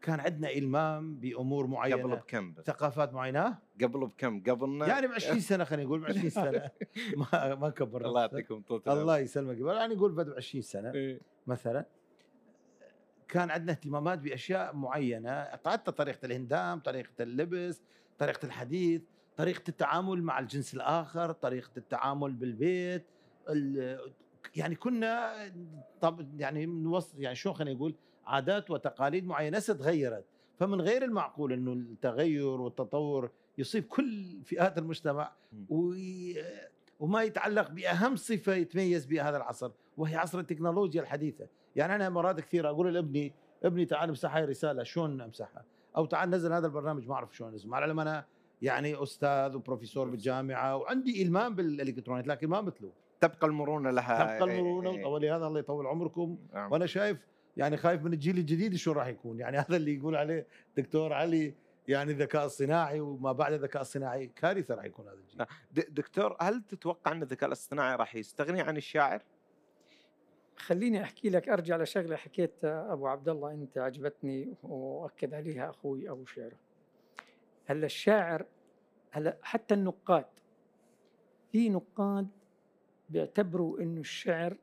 [0.02, 2.02] كان عندنا إلمام بأمور معينة.
[2.02, 2.64] قبل بكم بس.
[2.64, 4.86] ثقافات معينة؟ قبل بكم قبلنا.
[4.86, 6.70] يعني ب 20 سنة خلينا نقول ب 20 سنة.
[7.32, 8.20] ما ما كبر الله.
[8.20, 9.76] يعطيكم طول الله يسلمك.
[9.76, 11.20] يعني نقول بعد 20 سنة إيه.
[11.46, 11.86] مثلا.
[13.32, 17.82] كان عندنا اهتمامات بأشياء معينة حتى طريقة الهندام طريقة اللبس
[18.18, 19.02] طريقة الحديث
[19.36, 23.04] طريقة التعامل مع الجنس الآخر طريقة التعامل بالبيت
[23.48, 24.12] ال-
[24.56, 25.32] يعني كنا
[26.00, 27.94] طب يعني نوصل يعني شو خلينا نقول
[28.26, 30.24] عادات وتقاليد معينة هسه تغيرت
[30.58, 35.32] فمن غير المعقول إنه التغير والتطور يصيب كل فئات المجتمع.
[35.68, 36.36] وي
[37.00, 42.40] وما يتعلق بأهم صفة يتميز بها هذا العصر وهي عصر التكنولوجيا الحديثة يعني أنا مرات
[42.40, 43.32] كثيره أقول لابني
[43.64, 45.64] ابني تعال امسح هاي الرساله شلون امسحها
[45.96, 48.24] أو تعال نزل هذا البرنامج ما أعرف شلون انزل مع العلم أنا
[48.62, 52.92] يعني أستاذ وبروفيسور بالجامعة وعندي إلمام بالإلكترونيات لكن ما مثله.
[53.20, 54.36] تبقى المرونة لها.
[54.38, 55.04] تبقى المرونة إيه.
[55.04, 56.38] ولهذا الله يطول عمركم.
[56.54, 56.72] نعم.
[56.72, 57.18] وأنا شايف
[57.56, 59.40] يعني خايف من الجيل الجديد شو راح يكون.
[59.40, 61.54] يعني هذا اللي يقول عليه دكتور علي
[61.88, 65.46] يعني الذكاء الصناعي وما بعد الذكاء الصناعي كارثة راح يكون هذا الجيل.
[65.94, 69.22] دكتور هل تتوقع أن الذكاء الاصطناعي راح يستغني عن الشاعر؟
[70.56, 76.24] خليني أحكي لك أرجع لشغلة حكيت أبو عبد الله أنت عجبتني واكد عليها أخوي أبو
[76.24, 76.56] شعره.
[77.66, 78.46] هلأ الشاعر
[79.10, 80.26] هلأ حتى النقاد
[81.52, 82.28] في نقاد
[83.10, 84.56] بيعتبروا إنه الشعر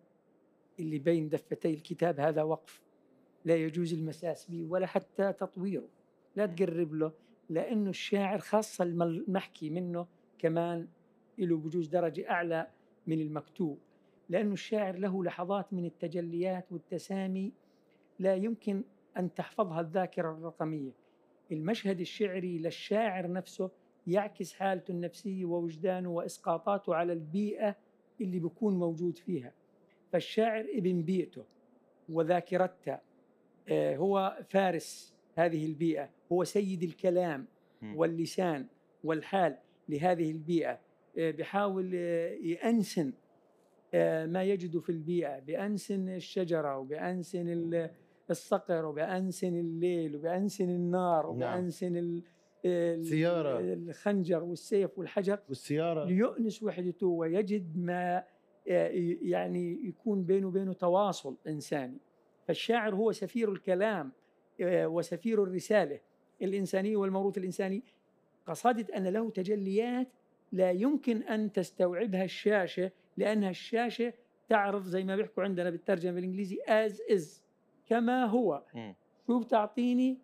[0.80, 2.82] اللي بين دفتي الكتاب هذا وقف
[3.45, 5.89] لا يجوز المساس به ولا حتى تطويره
[6.36, 7.12] لا تقرب له
[7.49, 10.88] لأنه الشاعر خاصة المحكي منه كمان
[11.38, 12.67] له بجوز درجة أعلى
[13.08, 13.80] من المكتوب.
[14.30, 17.52] لأنه الشاعر له لحظات من التجليات والتسامي
[18.20, 18.84] لا يمكن
[19.18, 20.92] أن تحفظها الذاكرة الرقمية.
[21.52, 23.72] المشهد الشعري للشاعر نفسه
[24.08, 27.76] يعكس حالته النفسية ووجدانه وإسقاطاته على البيئة
[28.22, 29.54] اللي بيكون موجود فيها.
[30.12, 31.44] فالشاعر ابن بيئته
[32.10, 32.98] وذاكرته
[33.70, 37.48] آه، هو فارس هذه البيئة هو سيد الكلام
[37.96, 38.68] واللسان
[39.04, 39.58] والحال
[39.89, 40.80] لهذه البيئة.
[41.18, 43.13] آه، بحاول آه، يأنسن
[44.25, 47.89] ما يجد في البيئة بأنسن الشجرة وبأنسن
[48.30, 51.36] الصقر وبأنسن الليل وبأنسن النار نعم.
[51.36, 52.21] وبأنسن نعم.
[52.65, 58.23] السيارة الخنجر والسيف والحجر والسيارة ليؤنس وحدته ويجد ما
[59.21, 61.97] يعني يكون بينه وبينه تواصل إنساني
[62.47, 64.12] فالشاعر هو سفير الكلام
[64.62, 65.99] وسفير الرسالة
[66.41, 67.84] الإنسانية والموروث الإنساني
[68.45, 70.08] قصدت أن له تجليات
[70.52, 74.13] لا يمكن أن تستوعبها الشاشة لأنها الشاشة
[74.50, 77.41] تعرض زي ما بيحكوا عندنا بالترجمة بالإنجليزي as is
[77.86, 78.63] كما هو.
[79.28, 80.17] شو بتعطيني؟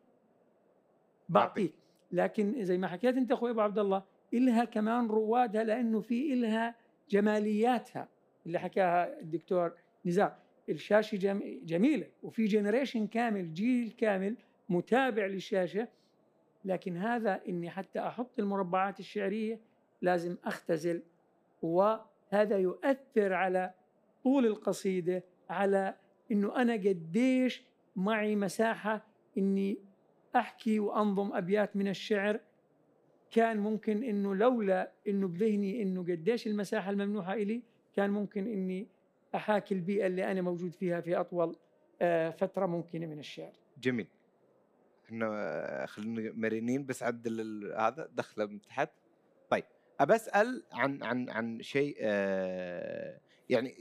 [1.29, 1.73] بعطيك.
[2.11, 6.75] لكن زي ما حكيت أنت أخوي أبو عبد الله إلها كمان روادها لأنه في إلها
[7.09, 8.07] جمالياتها.
[8.45, 9.73] اللي حكاها الدكتور
[10.05, 10.35] نزار.
[10.69, 11.17] الشاشة
[11.63, 14.35] جميلة وفي جنريشن كامل جيل كامل
[14.69, 15.87] متابع للشاشة.
[16.65, 19.59] لكن هذا إني حتى أحط المربعات الشعرية
[20.01, 21.01] لازم أختزل
[22.35, 23.73] وهذا يؤثر على
[24.23, 25.95] طول القصيدة على
[26.31, 27.63] إنه أنا قديش
[27.95, 29.05] معي مساحة
[29.37, 29.77] إني
[30.35, 32.39] أحكي وأنظم أبيات من الشعر
[33.31, 37.61] كان ممكن إنه لولا إنه بذهني إنه قديش المساحة الممنوحة إلي
[37.95, 38.87] كان ممكن إني
[39.35, 41.55] أحاكي البيئة اللي أنا موجود فيها في أطول
[42.01, 43.53] آه، فترة ممكنة من الشعر.
[43.77, 44.07] جميل.
[45.05, 48.89] إحنا آه، خلينا مرنين بس عدل هذا دخلة من تحت.
[50.01, 53.75] أسأل عن عن عن شيء آه، يعني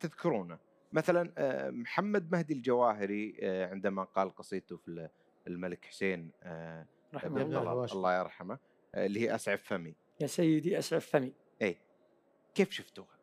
[0.00, 0.58] تذكرونه.
[0.92, 1.32] مثلا
[1.70, 5.08] محمد مهدي الجواهري عندما قال قصيدته في
[5.46, 7.84] الملك حسين آه، رحمه الله.
[7.84, 8.58] الله يرحمه
[8.94, 9.94] آه، اللي هي اسعف فمي.
[10.20, 11.32] يا سيدي اسعف فمي.
[11.62, 11.76] إي.
[12.54, 13.18] كيف شفتوها؟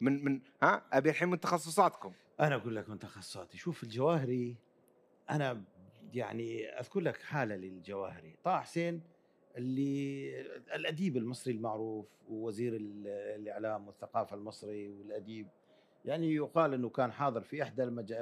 [0.00, 2.12] من من ها؟ أبي الحين من تخصصاتكم.
[2.40, 3.58] أنا أقول لك من تخصصاتي.
[3.58, 4.56] شوف الجواهري
[5.30, 5.64] أنا
[6.12, 8.36] يعني أذكر لك حالة للجواهري.
[8.44, 9.02] طه حسين
[9.58, 10.40] اللي
[10.74, 15.46] الأديب المصري المعروف ووزير الإعلام والثقافة المصري والأديب
[16.04, 18.14] يعني يقال إنه كان حاضر في إحدى المج...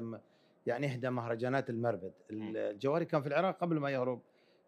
[0.67, 2.13] يعني إحدى مهرجانات المربد.
[2.31, 4.21] الجواري كان في العراق قبل ما يهرب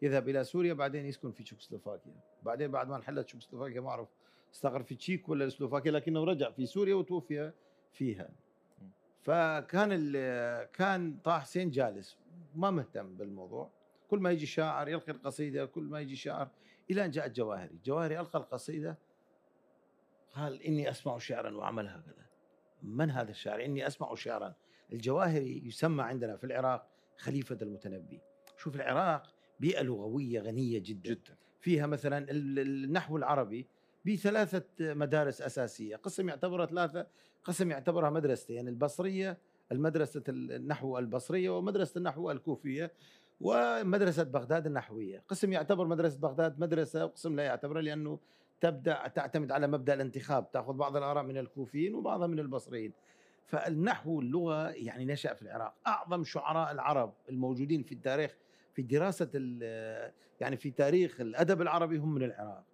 [0.03, 4.09] يذهب إلى سوريا بعدين يسكن في تشيكوسلوفاكيا بعدين بعد ما انحلت تشيكوسلوفاكيا ما أعرف
[4.55, 7.53] استقر في تشيك ولا سلوفاكيا لكنه رجع في سوريا وتوفي
[7.93, 8.31] فيها.
[9.23, 10.13] فكان
[10.73, 12.19] كان طه حسين جالس
[12.55, 13.71] ما مهتم بالموضوع.
[14.09, 16.49] كل ما يجي شاعر يلقي القصيدة كل ما يجي شاعر
[16.91, 18.99] إلى أن جاء الجواهري الجواهري ألقى القصيدة
[20.35, 22.27] قال إني أسمع شعرا وعمل هكذا.
[22.83, 24.55] من هذا الشاعر؟ إني أسمع شعرا.
[24.93, 28.21] الجواهري يسمى عندنا في العراق خليفة المتنبي.
[28.57, 31.37] شوف العراق بيئة لغوية غنية جدا, جدا.
[31.61, 33.67] فيها مثلا النحو العربي
[34.07, 35.97] بثلاثة مدارس أساسية.
[35.97, 37.07] قسم يعتبرها ثلاثة
[37.45, 39.39] قسم يعتبرها مدرستين يعني البصرية
[39.73, 42.93] المدرسة النحو البصرية ومدرسة النحو الكوفية.
[43.41, 45.23] ومدرسة بغداد النحوية.
[45.29, 48.19] قسم يعتبر مدرسة بغداد مدرسة وقسم لا يعتبرها لأنه
[48.61, 50.51] تبدأ تعتمد على مبدأ الانتخاب.
[50.51, 52.93] تأخذ بعض الآراء من الكوفيين وبعضها من البصريين.
[53.47, 55.75] فالنحو واللغة يعني نشأ في العراق.
[55.87, 58.37] أعظم شعراء العرب الموجودين في التاريخ
[58.75, 59.31] في دراسة
[60.41, 62.65] يعني في تاريخ الأدب العربي هم من العراق.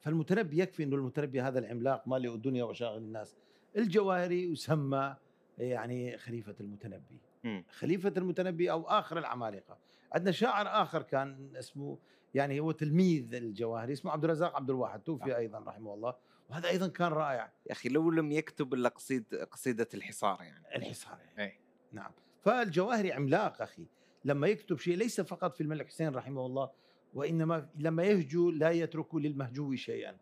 [0.00, 3.36] فالمتنبي يكفي إنه المتنبي هذا العملاق مالئ الدنيا وشاغل الناس.
[3.76, 5.16] الجواهري يسمى
[5.58, 7.20] يعني خليفة المتنبي.
[7.44, 7.62] م.
[7.70, 9.78] خليفة المتنبي أو آخر العمالقة.
[10.14, 11.98] عندنا شاعر آخر كان اسمه
[12.34, 16.14] يعني هو تلميذ الجواهري اسمه عبد الرزاق عبد الواحد توفي أيضا رحمه الله
[16.48, 17.52] وهذا أيضا كان رائع.
[17.66, 20.76] يا أخي لو لم يكتب إلا قصيد قصيدة الحصار يعني.
[20.76, 21.42] الحصار يعني.
[21.42, 21.58] أي.
[21.92, 22.10] نعم.
[22.40, 23.86] فالجواهري عملاق أخي.
[24.24, 26.70] لما يكتب شيء ليس فقط في الملك حسين رحمه الله
[27.14, 30.16] وإنما لما يهجو لا يترك للمهجو شيئا.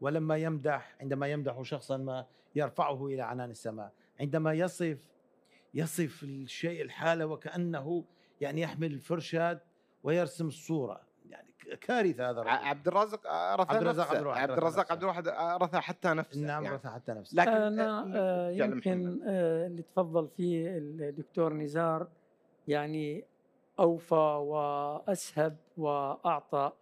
[0.00, 3.92] ولما يمدح عندما يمدح شخصا ما يرفعه إلى عنان السماء.
[4.20, 4.98] عندما يصف
[5.74, 8.04] يصف الشيء الحالة وكأنه
[8.40, 9.60] يعني يحمل الفرشاد
[10.02, 11.08] ويرسم الصورة.
[11.80, 12.56] كارثة هذا الرجل.
[12.56, 15.28] عبد الرازق رثى عبد الرزاق عبد الواحد عبد الرزاق عبد الواحد
[15.62, 16.76] رثى حتى نفسه نعم يعني.
[16.76, 17.36] رثى حتى نفسه.
[17.36, 22.08] لكن أنا آه يمكن آه اللي تفضل فيه الدكتور نزار
[22.68, 23.24] يعني
[23.80, 26.72] أوفى وأسهب وأعطى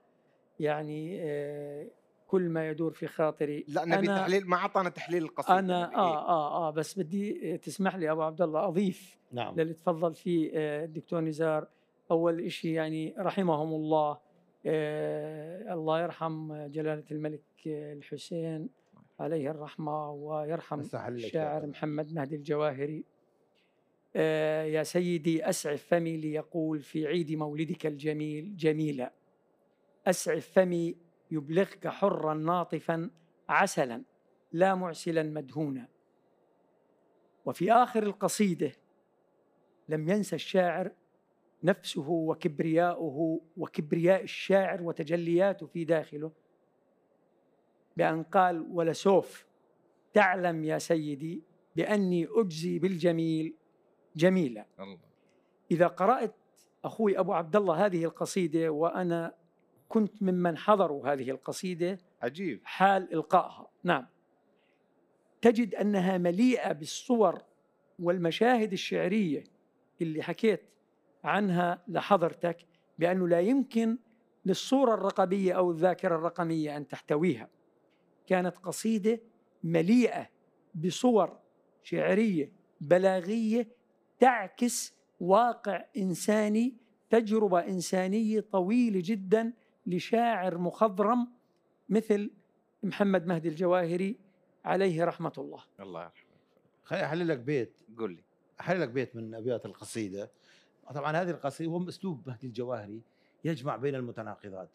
[0.60, 1.86] يعني آه،
[2.26, 3.64] كل ما يدور في خاطري.
[3.68, 5.96] لا نبي أنا- تحليل ما أعطانا تحليل القصيده أنا نبي.
[5.96, 9.54] آه آه آه بس بدي تسمح لي أبو عبد الله أضيف نعم.
[9.56, 11.66] للي تفضل فيه آه، الدكتور نزار.
[12.10, 14.18] أول شيء يعني رحمهم الله
[14.66, 18.68] آه، الله يرحم جلالة الملك آه، الحسين
[19.20, 21.66] عليه الرحمة ويرحم الشاعر.
[21.66, 23.04] محمد مهدي الجواهري.
[24.16, 29.12] آه، يا سيدي أسعف فمي ليقول في عيد مولدك الجميل جميلا
[30.06, 30.96] أسعف فمي
[31.30, 33.10] يبلغك حرا ناطفا
[33.48, 34.02] عسلا
[34.52, 35.88] لا معسلا مدهونا.
[37.44, 38.72] وفي آخر القصيدة
[39.88, 40.92] لم ينسى الشاعر
[41.64, 46.32] نفسه وكبرياؤه وكبرياء الشاعر وتجلياته في داخله
[47.96, 49.46] بأن قال ولسوف
[50.12, 51.42] تعلم يا سيدي
[51.76, 53.54] بأني أجزي بالجميل
[54.16, 54.66] جميلا.
[54.80, 54.98] الله.
[55.70, 56.34] إذا قرأت
[56.84, 59.34] أخوي أبو عبد الله هذه القصيدة وأنا
[59.88, 62.61] كنت ممن حضروا هذه القصيدة عجيب.
[62.64, 63.68] حال إلقائها.
[63.85, 64.07] نعم.
[65.42, 67.42] تجد أنها مليئة بالصور
[67.99, 69.44] والمشاهد الشعرية
[70.03, 70.62] اللي حكيت
[71.25, 72.66] عنها لحضرتك
[72.99, 73.99] بأنه لا يمكن
[74.46, 77.49] للصورة الرقمية أو الذاكرة الرقمية أن تحتويها.
[78.27, 79.20] كانت قصيدة
[79.64, 80.29] مليئة
[80.75, 81.38] بصور
[81.83, 83.68] شعرية بلاغية
[84.18, 86.77] تعكس واقع إنساني
[87.11, 89.53] تجربة إنسانية طويلة جدا
[89.87, 91.29] لشاعر مخضرم
[91.88, 92.31] مثل
[92.83, 94.16] محمد مهدي الجواهري
[94.64, 95.61] عليه رحمة الله.
[95.81, 96.37] الله يرحمه.
[96.85, 97.81] خليني أحلل لك بيت.
[97.99, 98.22] قول لي.
[98.61, 100.31] أحلل لك بيت من أبيات القصيدة.
[100.94, 103.01] طبعا هذه القصيدة هو أسلوب مهدي الجواهري
[103.44, 104.68] يجمع بين المتناقضات.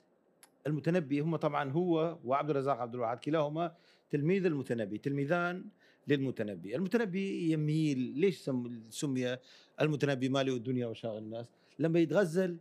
[0.68, 3.76] المتنبي هم طبعا هو وعبد الرزاق عبد الواحد كلاهما
[4.10, 5.66] تلميذ المتنبي تلميذان
[6.08, 6.76] للمتنبي.
[6.76, 9.38] المتنبي يميل ليش سم سمي
[9.82, 11.46] المتنبي مالي الدنيا وشاغل الناس؟
[11.80, 12.58] لما يتغزل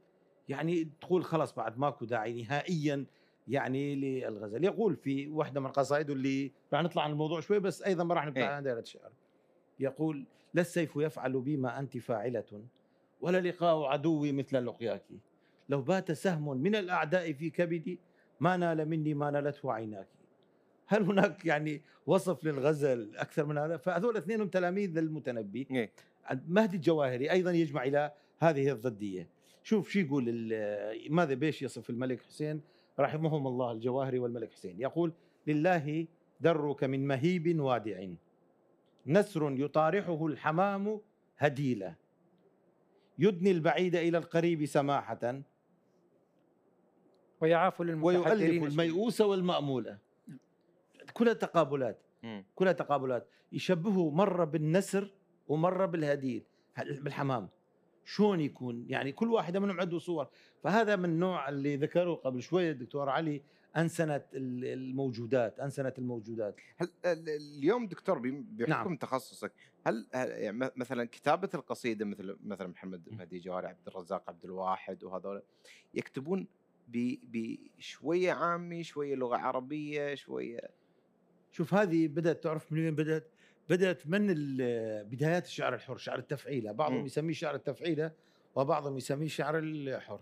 [0.51, 3.07] يعني تقول خلاص بعد ماكو داعي نهائيا
[3.49, 8.05] يعني للغزل يقول في واحدة من قصائده اللي راح نطلع عن الموضوع شوي بس أيضا
[8.05, 8.49] ما راح نبقى إيه.
[8.49, 9.11] عن دائرة الشعر.
[9.81, 12.63] يقول لا السيف يفعل بي ما أنت فاعلة
[13.21, 15.05] ولا لقاء عدوي مثل لقياك.
[15.69, 17.99] لو بات سهم من الأعداء في كبدي
[18.41, 20.09] ما نال مني ما نالته عيناك.
[20.87, 25.67] هل هناك يعني وصف للغزل أكثر من هذا؟ فهذول اثنينهم تلاميذ المتنبي.
[25.71, 25.93] إيه.
[26.49, 29.40] مهدي الجواهري أيضا يجمع إلى هذه الضدية.
[29.63, 32.61] شوف شو يقول ال- ماذا بيش يصف الملك حسين
[33.01, 34.81] رحمهم الله الجواهري والملك حسين.
[34.81, 35.13] يقول
[35.47, 36.07] لله
[36.41, 38.07] درك من مهيب وادع.
[39.07, 41.01] نسر يطارحه الحمام
[41.39, 41.95] هديلة
[43.19, 45.43] يدني البعيد إلى القريب سماحة.
[47.41, 49.99] ويعاف ويؤلف الميؤوس والمأمولة
[51.13, 51.99] كلها تقابلات.
[52.55, 55.11] كلها تقابلات يشبهه مرة بالنسر
[55.49, 56.45] ومرة بالهديل
[56.79, 57.49] بالحمام.
[58.05, 60.29] شلون يكون يعني كل واحدة منهم عنده صور
[60.63, 63.43] فهذا من النوع اللي ذكره قبل شوية الدكتور علي
[63.77, 68.97] أنسنة ال- الموجودات أنسنة الموجودات هل ال- اليوم دكتور بحكم نعم.
[68.97, 69.53] تخصصك
[69.87, 73.03] هل يعني مثلا كتابة القصيدة مثل مثلا محمد.
[73.11, 75.43] مهدي جواري عبد الرزاق عبد الواحد وهذول
[75.95, 76.47] يكتبون
[76.89, 80.61] بشويه عامي شوية لغة عربية شوية
[81.53, 83.31] شوف هذه بدأت تعرف من وين بدأت
[83.71, 84.27] بدأت من
[85.03, 86.73] بدايات الشعر الحر شعر التفعيلة.
[86.73, 87.07] بعضهم.
[87.07, 88.13] يسميه شعر التفعيلة
[88.55, 90.21] وبعضهم يسميه شعر الحر.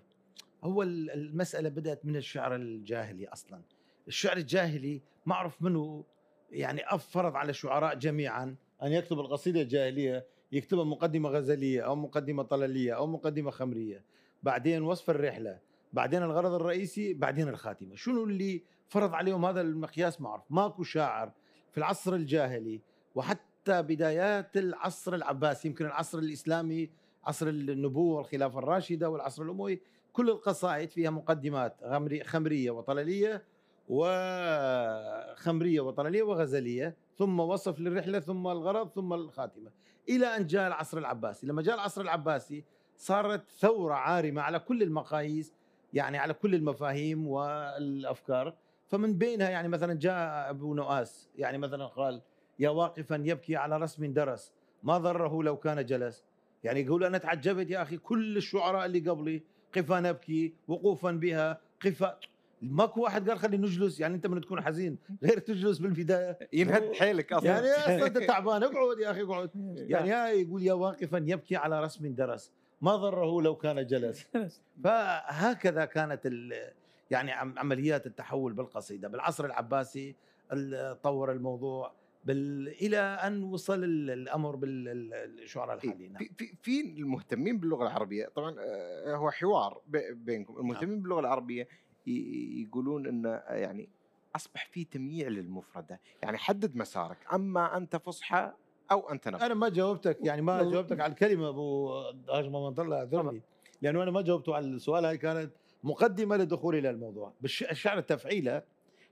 [0.65, 3.61] أول المسألة بدأت من الشعر الجاهلي أصلا.
[4.09, 6.05] الشعر الجاهلي معروف منه
[6.51, 12.93] يعني فرض على الشعراء جميعا أن يكتب القصيدة الجاهلية يكتبها مقدمة غزلية أو مقدمة طللية
[12.97, 14.05] أو مقدمة خمرية.
[14.43, 15.59] بعدين وصف الرحلة
[15.93, 17.95] بعدين الغرض الرئيسي بعدين الخاتمة.
[17.97, 21.33] شنو اللي فرض عليهم هذا المقياس معروف؟ ماكو شاعر
[21.71, 22.81] في العصر الجاهلي
[23.19, 26.91] وحتى بدايات العصر العباسي يمكن العصر الإسلامي
[27.25, 29.81] عصر النبوة والخلافة الراشدة والعصر الأموي
[30.13, 31.77] كل القصائد فيها مقدمات
[32.25, 33.43] خمرية وطللية
[33.89, 39.71] وخمرية وطللية وغزلية ثم وصف للرحلة ثم الغرض ثم الخاتمة.
[40.09, 41.47] إلى أن جاء العصر العباسي.
[41.47, 42.65] لما جاء العصر العباسي
[42.97, 45.55] صارت ثورة عارمة على كل المقاييس
[45.93, 48.55] يعني على كل المفاهيم والأفكار.
[48.87, 52.23] فمن بينها يعني مثلا جاء أبو نؤاس يعني مثلا قال
[52.59, 54.53] يا واقفا يبكي على رسم درس.
[54.83, 56.25] ما ضره لو كان جلس.
[56.65, 59.43] يعني يقول أنا تعجبت يا أخي كل الشعراء اللي قبلي.
[59.77, 61.61] قفا نبكي وقوفا بها.
[61.85, 62.19] قفا.
[62.63, 64.01] ماكو واحد قال خلي نجلس.
[64.01, 64.99] يعني أنت من تكون حزين.
[65.23, 66.39] غير تجلس بالبداية.
[66.53, 67.49] ينهد حيلك أصلا.
[67.51, 69.51] يعني أصلا انت تعبان اقعد يا أخي اقعد.
[69.77, 72.53] يعني يا يقول يا واقفا يبكي على رسم درس.
[72.83, 74.27] ما ضره لو كان جلس.
[74.85, 76.73] فهكذا كانت ال-
[77.11, 79.09] يعني عم- عمليات التحول بالقصيدة.
[79.09, 80.15] بالعصر العباسي
[80.53, 81.93] ال- طور الموضوع.
[82.25, 82.69] بال...
[82.69, 86.13] إلى أن وصل ال- الأمر بالشعراء إيه، الحاليين.
[86.13, 86.23] نعم.
[86.25, 90.53] في في في المهتمين باللغة العربية؟ طبعا آه، هو حوار بي- بينكم.
[90.53, 90.63] نعم.
[90.63, 91.69] المهتمين باللغة العربية
[92.07, 93.89] ي- يقولون إن آه، يعني
[94.37, 96.01] أصبح في تمييع للمفردة.
[96.23, 98.53] يعني حدد مسارك أما أنت فصحى
[98.91, 101.89] أو أنت نفس أنا ما جاوبتك يعني ما جاوبتك على الكلمة أبو
[102.31, 103.43] هاجم من الله أعذرني.
[103.83, 105.51] لأنه أنا ما جاوبته على السؤال هاي كانت
[105.85, 108.63] مقدمة لدخولي إلى الموضوع بالشعر التفعيلة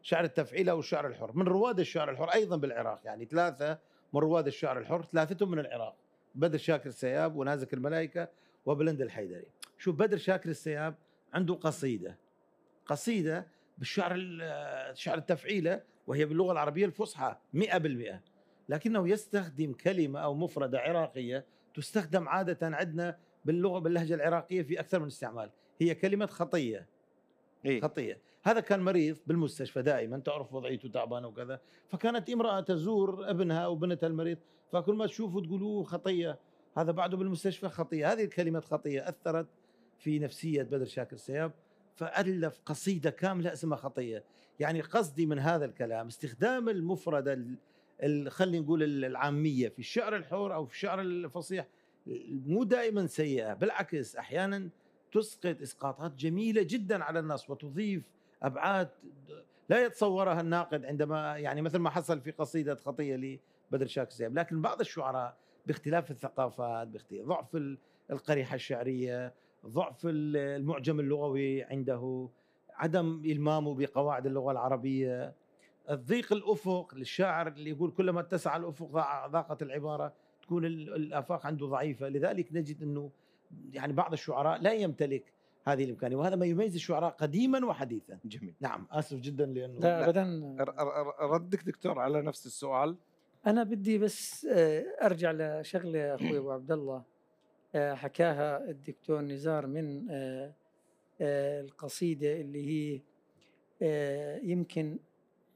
[0.07, 3.79] شعر التفعيله والشعر الحر من رواد الشعر الحر أيضا بالعراق يعني ثلاثة
[4.13, 5.97] من رواد الشعر الحر ثلاثتهم من العراق
[6.35, 8.29] بدر شاكر السياب ونازك الملائكة
[8.67, 9.47] وبلند الحيدري
[9.79, 10.95] شوف بدر شاكر السياب
[11.35, 12.17] عنده قصيدة
[12.87, 13.47] قصيدة
[13.79, 18.21] بالشعر ال- شعر التفعيلة وهي باللغة العربية الفصحى 100%
[18.69, 21.45] لكنه يستخدم كلمة أو مفردة عراقية
[21.75, 25.51] تستخدم عادة عندنا باللغة باللهجة العراقية في أكثر من استعمال
[25.81, 26.87] هي كلمة خطية
[27.65, 31.61] إيه؟ خطية هذا كان مريض بالمستشفى دائما تعرف وضعيته تعبانة وكذا.
[31.88, 34.38] فكانت امرأة تزور ابنها أو بنتها المريض
[34.72, 36.38] فكل ما تشوفه تقولوا خطية.
[36.76, 38.12] هذا بعده بالمستشفى خطية.
[38.12, 39.47] هذه الكلمة خطية أثرت
[39.99, 41.53] في نفسية بدر شاكر سياب
[41.97, 44.24] فألف قصيدة كاملة اسمها خطية.
[44.61, 47.57] يعني قصدي من هذا الكلام استخدام المفردة ال-
[48.03, 51.66] ال- خلينا نقول ال- العامية في الشعر الحر أو في الشعر الفصيح
[52.47, 54.68] مو دائما سيئة بالعكس أحيانا
[55.12, 58.11] تسقط إسقاطات جميلة جدا على النص وتضيف
[58.47, 58.88] أبعاد
[59.68, 63.16] لا يتصورها الناقد عندما يعني مثل ما حصل في قصيدة خطية
[63.72, 65.36] لبدر شاكر سياب لكن بعض الشعراء
[65.66, 67.78] باختلاف الثقافات ضعف ال-
[68.11, 69.34] القريحة الشعرية
[69.66, 72.28] ضعف ال- المعجم اللغوي عنده
[72.74, 75.34] عدم إلمامه بقواعد اللغة العربية
[75.90, 78.86] الضيق الأفق للشاعر اللي يقول كلما اتسع الأفق
[79.26, 82.09] ضاقت العبارة تكون ال- الآفاق عنده ضعيفة.
[82.09, 83.11] لذلك نجد إنه
[83.72, 85.32] يعني بعض الشعراء لا يمتلك
[85.69, 88.19] هذه الامكانيه وهذا ما يميز الشعراء قديما وحديثا.
[88.25, 88.55] جميل.
[88.61, 90.57] نعم آسف جدا لأنه لا ابدا.
[91.21, 92.97] ردك دكتور على نفس السؤال.
[93.47, 97.03] أنا بدي بس آه، أرجع لشغلة أخوي أبو عبد الله.
[97.75, 100.55] آه، حكاها الدكتور نزار من آه،
[101.21, 103.01] القصيدة اللي هي
[104.43, 104.99] يمكن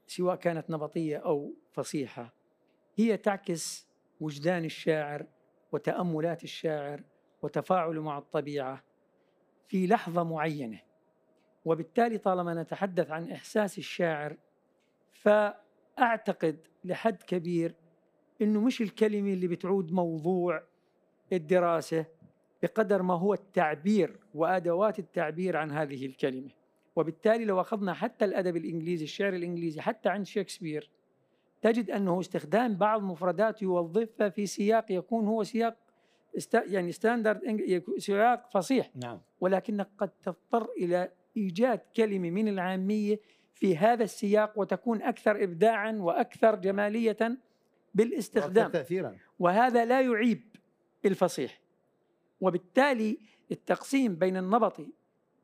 [0.07, 2.33] سواء كانت نبطية أو فصيحة.
[2.95, 3.87] هي تعكس
[4.21, 5.25] وجدان الشاعر
[5.71, 7.03] وتأملات الشاعر
[7.41, 8.83] وتفاعله مع الطبيعة.
[9.71, 10.79] في لحظة معينة.
[11.65, 14.37] وبالتالي طالما نتحدث عن إحساس الشاعر
[15.13, 17.75] فأعتقد لحد كبير
[18.41, 20.63] إنه مش الكلمة اللي بتعود موضوع
[21.33, 22.05] الدراسة
[22.63, 26.49] بقدر ما هو التعبير وأدوات التعبير عن هذه الكلمة.
[26.95, 30.89] وبالتالي لو أخذنا حتى الأدب الإنجليزي الشعر الإنجليزي حتى عند شكسبير
[31.61, 35.77] تجد أنه استخدام بعض مفردات يوظفها في سياق يكون هو سياق
[36.37, 37.41] است يعني standard
[37.97, 38.89] سياق فصيح.
[38.95, 39.21] نعم.
[39.41, 43.19] ولكنك قد تضطر إلى إيجاد كلمة من العامية
[43.53, 47.37] في هذا السياق وتكون أكثر ابداعا وأكثر جمالية
[47.93, 48.65] بالاستخدام.
[48.65, 49.15] وأكثر تاثيرا.
[49.39, 50.41] وهذا لا يعيب
[51.05, 51.61] الفصيح.
[52.41, 53.17] وبالتالي
[53.51, 54.87] التقسيم بين النبطي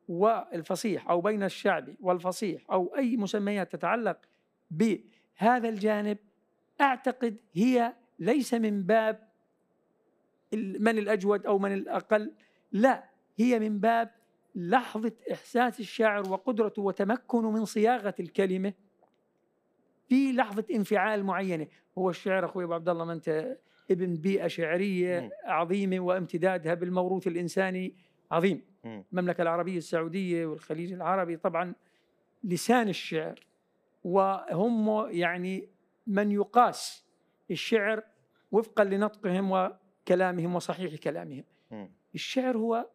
[0.08, 4.18] والفصيح أو بين الشعبي والفصيح أو أي مسميات تتعلق
[4.72, 6.18] بهذا الجانب
[6.82, 9.27] أعتقد هي ليس من باب
[10.54, 12.32] من الأجود أو من الأقل
[12.72, 14.12] لا هي من باب
[14.56, 18.74] لحظة إحساس الشاعر وقدرته وتمكنه من صياغة الكلمة
[20.10, 21.68] في لحظة انفعال معينة
[21.98, 23.58] هو الشعر أخوي أبو عبد الله ما أنت
[23.92, 25.30] ابن بيئة شعرية مم.
[25.46, 27.96] عظيمة وامتدادها بالموروث الإنساني
[28.32, 29.04] عظيم مم.
[29.12, 31.74] المملكة العربية السعودية والخليج العربي طبعا
[32.44, 33.40] لسان الشعر
[34.04, 35.70] وهم يعني
[36.08, 37.06] من يقاس
[37.52, 38.04] الشعر
[38.52, 39.52] وفقا لنطقهم
[40.08, 41.44] وكلامهم وصحيح كلامهم.
[41.72, 41.90] مم.
[42.16, 42.90] الشعر هو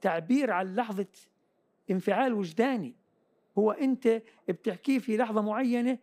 [0.00, 1.06] تعبير عن لحظة
[1.90, 2.94] انفعال وجداني.
[3.58, 5.98] هو أنت بتحكيه في لحظة معينة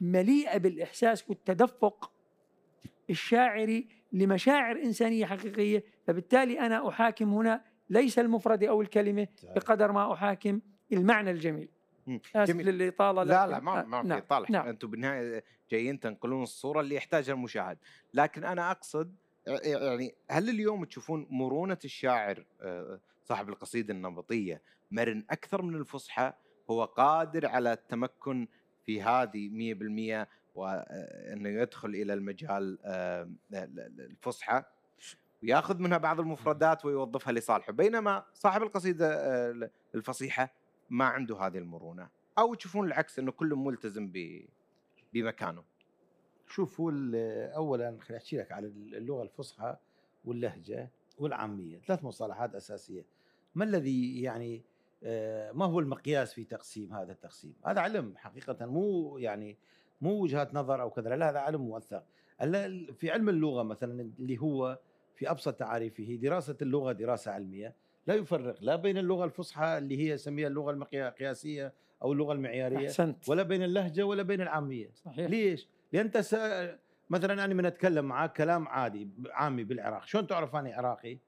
[0.00, 2.12] مليئة بالإحساس والتدفق
[3.10, 10.60] الشاعري لمشاعر إنسانية حقيقية فبالتالي أنا أحاكم هنا ليس المفرد أو الكلمة بقدر ما أحاكم
[10.92, 11.68] المعنى الجميل.
[12.36, 12.56] آسف.
[12.56, 14.68] للإطالة لا لا ما آه، ما نعم، في طالع نعم.
[14.68, 17.78] أنتم بالنهاية جايين تنقلون الصورة اللي يحتاجها المشاهد.
[18.14, 19.14] لكن أنا أقصد
[19.46, 26.32] يعني هل اليوم تشوفون مرونة الشاعر آه، صاحب القصيدة النبطية مرن أكثر من الفصحى؟
[26.70, 28.48] هو قادر على التمكن
[28.84, 34.62] في هذه 100% وأنه يدخل إلى المجال آه، الفصحى
[35.42, 40.52] وياخذ منها بعض المفردات ويوظفها لصالحه؟ بينما صاحب القصيدة آه، الفصيحة
[40.90, 42.08] ما عنده هذه المرونة.
[42.38, 44.12] أو تشوفون العكس إنه كل ملتزم
[45.12, 45.71] بمكانه.
[46.52, 46.90] شوف هو
[47.56, 49.76] اولا خليني أحكي لك على اللغة الفصحى
[50.24, 53.04] واللهجة والعامية ثلاث مصطلحات أساسية.
[53.54, 54.62] ما الذي يعني
[55.04, 59.56] آه، ما هو المقياس في تقسيم هذا التقسيم؟ هذا علم حقيقة مو يعني
[60.00, 62.04] مو وجهات نظر أو كذا لا هذا علم موثق
[62.92, 64.78] في علم اللغة مثلا اللي هو
[65.14, 67.74] في أبسط تعاريفه دراسة اللغة دراسة علمية
[68.06, 71.72] لا يفرق لا بين اللغة الفصحى اللي هي يسميها اللغة القياسية
[72.02, 73.28] أو اللغة المعيارية أحسنت.
[73.28, 74.90] ولا بين اللهجة ولا بين العامية.
[74.94, 75.30] صحيح.
[75.30, 76.34] ليش؟ لأن أنت س...
[77.10, 80.06] مثلا أنا من أتكلم معك كلام عادي عامي بالعراق.
[80.06, 81.18] شلون تعرف اني عراقي؟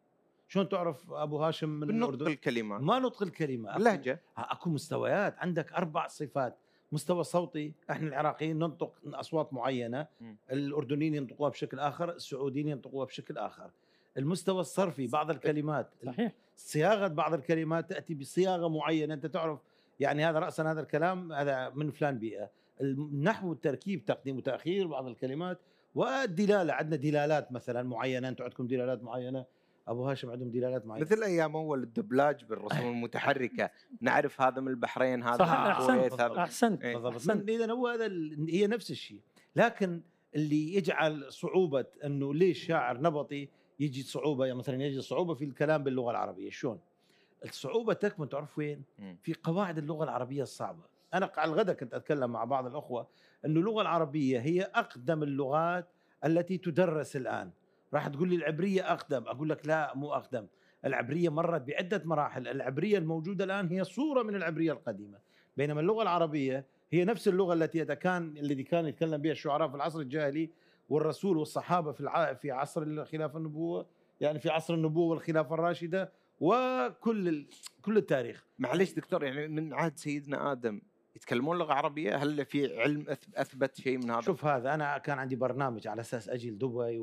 [0.49, 3.73] شلون تعرف أبو هاشم من الأردن؟ الكلمات ما نطق الكلمة.
[3.73, 5.39] أكو- اللهجه أكو مستويات.
[5.39, 6.57] عندك أربع صفات.
[6.93, 7.73] مستوى صوتي.
[7.91, 10.07] إحنا العراقيين ننطق أصوات معينة.
[10.53, 12.11] الأردنيين ينطقوها بشكل آخر.
[12.11, 13.71] السعوديين ينطقوها بشكل آخر.
[14.17, 15.91] المستوى الصرفي بعض الكلمات.
[16.07, 16.33] صحيح.
[16.57, 19.15] صياغة بعض الكلمات تأتي بصياغة معينة.
[19.15, 19.59] أنت تعرف
[20.01, 22.51] يعني هذا راسا هذا الكلام هذا من فلان بيئة.
[22.81, 25.59] النحو والتركيب تقديم وتأخير بعض الكلمات
[25.95, 26.73] والدلالة.
[26.73, 29.45] عندنا دلالات مثلا معينة أنتم عندكم دلالات معينة؟
[29.89, 33.71] أبو هاشم عندهم دلالات معينة؟ مثل أيام أول الدبلاج بالرسوم المتحركة.
[34.01, 36.95] نعرف هذا من البحرين هذا صح من الكويت احسنت هذا أحسنت إيه.
[36.95, 37.13] بالضبط.
[37.13, 37.49] أحسنت.
[37.49, 38.11] اذا هو هذا
[38.49, 39.21] هي نفس الشيء.
[39.57, 40.01] لكن
[40.35, 43.49] اللي يجعل صعوبة إنه ليش شاعر نبطي
[43.81, 46.51] يجي صعوبة؟ يعني مثلا يجي صعوبة في الكلام باللغة العربية.
[46.51, 46.79] شلون؟
[47.45, 48.83] الصعوبة تكمن تعرف وين؟
[49.23, 50.94] في قواعد اللغة العربية الصعبة.
[51.15, 53.09] أنا على الغداء كنت أتكلم مع بعض الأخوة
[53.47, 55.89] إنه اللغة العربية هي أقدم اللغات
[56.25, 57.51] التي تدرس الآن.
[57.95, 60.47] راح تقول لي العبرية أقدم أقول لك لا مو أقدم.
[60.85, 62.49] العبرية مرت بعدة مراحل.
[62.49, 65.19] العبرية الموجودة الآن هي صورة من العبرية القديمة.
[65.57, 70.01] بينما اللغة العربية هي نفس اللغة التي كان الذي كان يتكلم بها الشعراء في العصر
[70.01, 70.51] الجاهلي
[70.89, 72.37] والرسول والصحابة في.
[72.43, 73.87] في عصر الخلافه النبوة
[74.21, 77.47] يعني في عصر النبوة والخلافة الراشدة وكل ال...
[77.83, 78.47] كل التاريخ.
[78.59, 80.81] معليش دكتور يعني من عهد سيدنا آدم
[81.17, 85.37] يتكلمون لغة عربية؟ هل في علم أثبت شيء من هذا؟ شوف هذا أنا كان عندي
[85.37, 86.99] برنامج على أساس أجي لدبي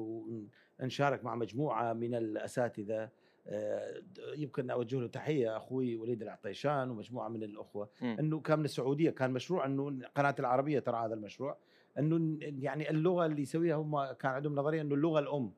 [0.79, 3.09] ونشارك مع مجموعة من الأساتذة.
[3.47, 4.01] آه،
[4.35, 7.89] يمكن أوجه له تحية أخوي وليد العطيشان ومجموعة من الأخوة.
[8.01, 8.15] مم.
[8.19, 11.57] إنه كان من السعودية كان مشروع إنه قناة العربية ترى هذا المشروع.
[11.99, 15.51] إنه يعني اللغة اللي يسويها هم كان عندهم نظرية إنه اللغة الأم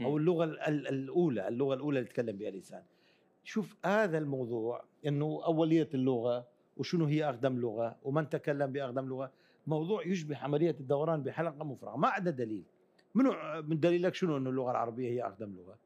[0.00, 0.16] أو.
[0.16, 2.82] اللغة ال- ال- الأولى اللغة الأولى اللي يتكلم بها الإنسان.
[3.44, 9.30] شوف هذا الموضوع إنه أولية اللغة وشنو هي أقدم لغة ومن تكلم بأقدم لغة
[9.66, 12.64] موضوع يشبه عملية الدوران بحلقة مفرغة ما عندنا دليل
[13.14, 15.78] منو من دليلك شنو إنه اللغة العربية هي أقدم لغة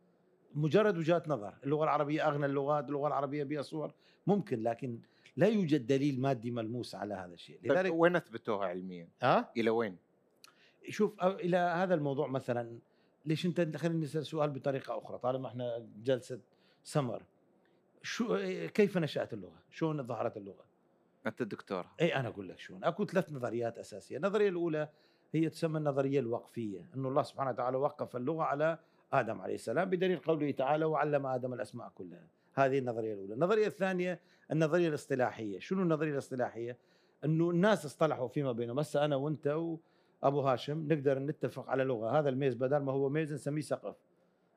[0.55, 3.93] مجرد وجهات نظر اللغة العربية أغنى اللغات اللغة العربية بها صور
[4.27, 4.99] ممكن لكن
[5.37, 9.71] لا يوجد دليل مادي ملموس على هذا الشيء طيب لذلك وين أثبتوها علميا؟ ها إلى
[9.71, 9.97] وين؟
[10.89, 12.79] شوف إلى هذا الموضوع مثلا
[13.27, 16.41] ليش أنت خلينا نسال سؤال بطريقة أخرى طالما إحنا جلسة
[16.83, 17.23] سمر
[18.03, 18.37] شو
[18.75, 20.70] كيف نشأت اللغة؟ شلون ظهرت اللغة؟
[21.27, 22.85] أنت دكتور إي أنا أقول لك شلون.
[22.85, 24.89] أكو ثلاث نظريات أساسية، النظرية الأولى
[25.33, 28.79] هي تسمى النظرية الوقفية، إنه الله سبحانه وتعالى وقف اللغة على
[29.13, 34.21] آدم عليه السلام بدليل قوله تعالى وعلم آدم الأسماء كلها، هذه النظرية الأولى، النظرية الثانية
[34.53, 36.79] النظرية الاصطلاحية، شنو النظرية الاصطلاحية؟
[37.25, 42.29] إنه الناس اصطلحوا فيما بينهم، هسه أنا وأنت وأبو هاشم نقدر نتفق على لغة، هذا
[42.29, 43.97] الميز بدل ما هو ميز نسميه سقف.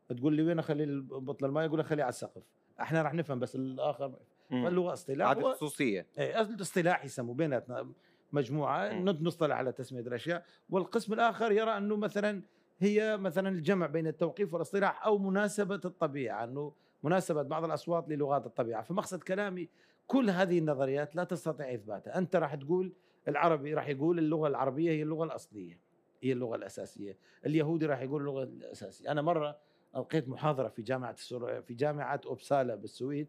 [0.10, 2.44] تقول لي وين أخلي بطل الماء؟ يقول لك خليه على السقف،
[2.82, 4.16] إحنا راح نفهم بس الآخر مم.
[4.64, 6.06] فاللغة اصطلاح و- خصوصية.
[6.18, 7.90] إيه الاصطلاح يسموا بيناتنا
[8.32, 10.46] مجموعة نصطلح على تسمية الأشياء.
[10.70, 12.42] والقسم الآخر يرى أنه مثلا
[12.80, 16.74] هي مثلا الجمع بين التوقيف والاصطلاح أو مناسبة الطبيعة أنه
[17.04, 18.82] مناسبة بعض الأصوات للغات الطبيعة.
[18.84, 19.70] فمقصد كلامي
[20.08, 22.18] كل هذه النظريات لا تستطيع إثباتها.
[22.18, 22.94] أنت راح تقول
[23.28, 25.80] العربي راح يقول اللغة العربية هي اللغة الأصلية
[26.24, 27.18] هي اللغة الأساسية.
[27.46, 29.12] اليهودي راح يقول اللغة الأساسية.
[29.12, 29.58] أنا مرة
[29.96, 31.62] ألقيت محاضرة في جامعة السر...
[31.62, 33.28] في جامعة أوبسالا بالسويد.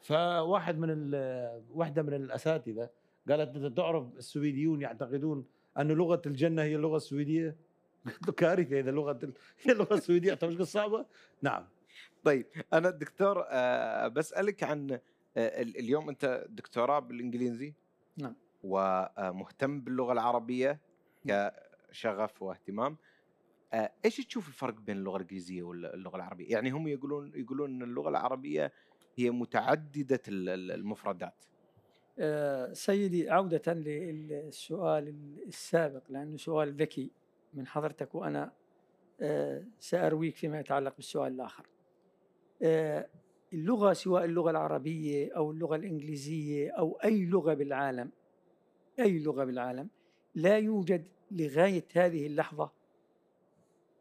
[0.00, 1.14] فواحد من
[1.74, 2.90] واحدة من الأساتذة
[3.28, 5.44] قالت أنت تعرف السويديون يعتقدون
[5.78, 7.56] أن لغة الجنة هي اللغة السويدية
[8.06, 9.32] قلت له كارثة إذا لغة ال-
[9.62, 11.06] هي اللغة السويدية إيش صعبة؟
[11.42, 11.68] نعم
[12.24, 17.74] طيب أنا دكتور آه، بسألك عن آه، ال- اليوم أنت دكتوراه بالإنجليزي
[18.16, 18.34] نعم.
[18.62, 20.80] ومهتم باللغة العربية
[21.28, 22.96] كشغف واهتمام
[23.72, 28.08] آه، إيش تشوف الفرق بين اللغة الإنجليزية واللغة العربية؟ يعني هم يقولون يقولون إن اللغة
[28.08, 28.72] العربية
[29.24, 31.34] هي متعددة ال- ال- المفردات.
[32.18, 35.14] آه، سيدي عودة للسؤال
[35.46, 37.10] السابق لأنه سؤال ذكي
[37.54, 38.52] من حضرتك وأنا
[39.20, 41.66] آه، سأرويك فيما يتعلق بالسؤال الآخر
[42.62, 43.08] آه،
[43.52, 48.10] اللغة سواء اللغة العربية أو اللغة الإنجليزية أو أي لغة بالعالم
[48.98, 49.88] أي لغة بالعالم
[50.34, 52.70] لا يوجد لغاية هذه اللحظة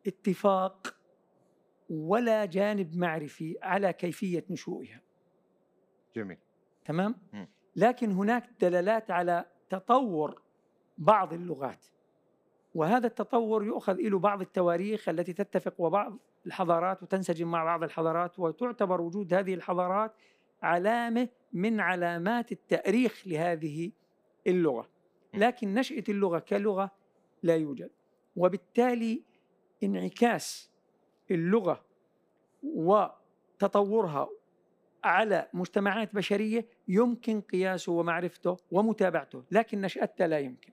[0.07, 0.95] اتفاق
[1.89, 5.01] ولا جانب معرفي على كيفية نشوئها
[6.16, 6.38] جميل.
[6.86, 7.47] تمام مم.
[7.76, 10.41] لكن هناك دلالات على تطور
[10.97, 11.86] بعض اللغات
[12.76, 19.01] وهذا التطور يؤخذ له بعض التواريخ التي تتفق وبعض الحضارات وتنسجم مع بعض الحضارات وتعتبر
[19.01, 20.14] وجود هذه الحضارات
[20.64, 23.91] علامة من علامات التأريخ لهذه
[24.47, 24.89] اللغة
[25.34, 25.39] م.
[25.39, 26.91] لكن نشأة اللغة كلغة
[27.43, 27.91] لا يوجد
[28.36, 29.24] وبالتالي
[29.84, 30.72] انعكاس
[31.32, 31.86] اللغة
[32.64, 34.30] وتطورها
[35.03, 40.71] على مجتمعات بشرية يمكن قياسه ومعرفته ومتابعته لكن نشأتها لا يمكن.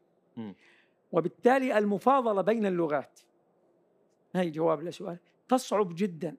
[1.13, 3.21] وبالتالي المفاضلة بين اللغات
[4.35, 5.19] هي جواب لسؤال
[5.49, 6.37] تصعب جدا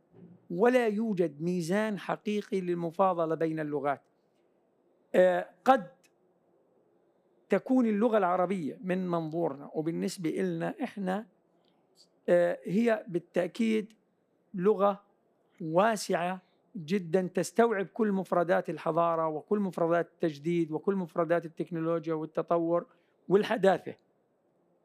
[0.49, 4.01] ولا يوجد ميزان حقيقي للمفاضلة بين اللغات
[5.15, 5.87] آه، قد
[7.49, 11.25] تكون اللغة العربية من منظورنا وبالنسبة لنا إحنا
[12.29, 13.93] آه، هي بالتأكيد
[14.53, 15.03] لغة
[15.61, 16.41] واسعة
[16.77, 22.85] جدا تستوعب كل مفردات الحضارة وكل مفردات التجديد وكل مفردات التكنولوجيا والتطور
[23.29, 23.95] والحداثة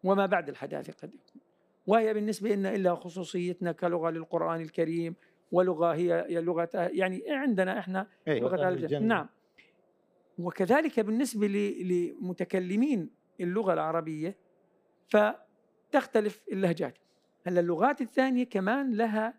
[0.05, 1.43] وما بعد الحداثة قد يكون
[1.87, 5.15] وهي بالنسبة لنا إلا خصوصيتنا كلغة للقرآن الكريم
[5.53, 8.41] ولغة هي لغه يعني عندنا إحنا إيه.
[8.41, 9.07] لغة أهل الجنة.
[9.07, 9.29] نعم
[10.39, 14.37] وكذلك بالنسبة لمتكلمين اللغة العربية
[15.09, 16.99] فتختلف اللهجات
[17.47, 19.35] هلأ اللغات الثانية كمان لها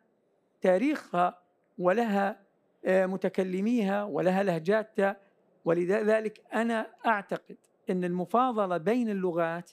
[0.62, 1.44] تاريخها
[1.78, 2.43] ولها
[2.88, 5.18] متكلميها ولها لهجاتها.
[5.66, 7.58] ولذلك أنا أعتقد
[7.90, 9.72] أن المفاضلة بين اللغات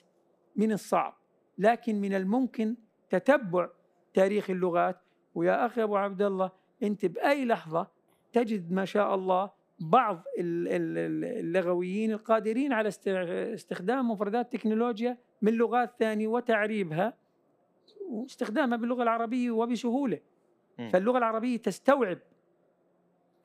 [0.55, 1.17] من الصعب
[1.57, 2.75] لكن من الممكن
[3.09, 3.69] تتبع
[4.13, 4.99] تاريخ اللغات.
[5.35, 6.51] ويا أخي أبو عبد الله
[6.83, 7.87] أنت بأي لحظة
[8.33, 15.17] تجد ما شاء الله بعض ال- ال- ال- اللغويين القادرين على است- استخدام مفردات تكنولوجيا
[15.41, 17.13] من لغات ثانية وتعريبها
[18.09, 20.19] واستخدامها باللغة العربية وبسهولة.
[20.79, 20.89] مم.
[20.89, 22.17] فاللغة العربية تستوعب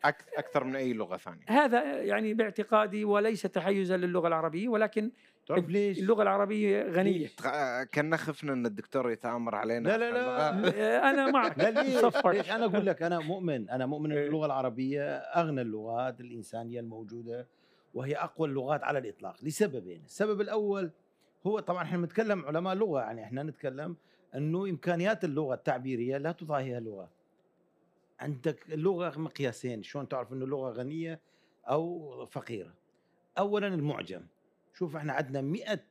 [0.04, 5.10] أكثر من أي لغة ثانية هذا يعني باعتقادي وليس تحيزا للغة العربية ولكن
[5.46, 7.28] تعرف ليش؟ اللغة العربية غنية
[7.94, 11.10] كنا خفنا إن الدكتور يتآمر علينا لا، لا، لا.
[11.10, 14.26] أنا معك لا ليش؟ ليش أنا أقول لك أنا مؤمن أنا مؤمن إن إيه.
[14.26, 17.46] اللغة العربية أغنى اللغات الإنسانية الموجودة
[17.94, 20.90] وهي أقوى اللغات على الإطلاق لسببين، السبب الأول
[21.46, 23.96] هو طبعا إحنا بنتكلم علماء لغة يعني إحنا نتكلم
[24.34, 27.08] إنه إمكانيات اللغة التعبيرية لا تضاهيها لغه.
[28.20, 31.20] عندك اللغة مقياسين، شلون تعرف إنه لغة غنية
[31.68, 32.74] أو فقيرة.
[33.38, 34.26] اولا المعجم،
[34.74, 35.84] شوف إحنا عندنا 100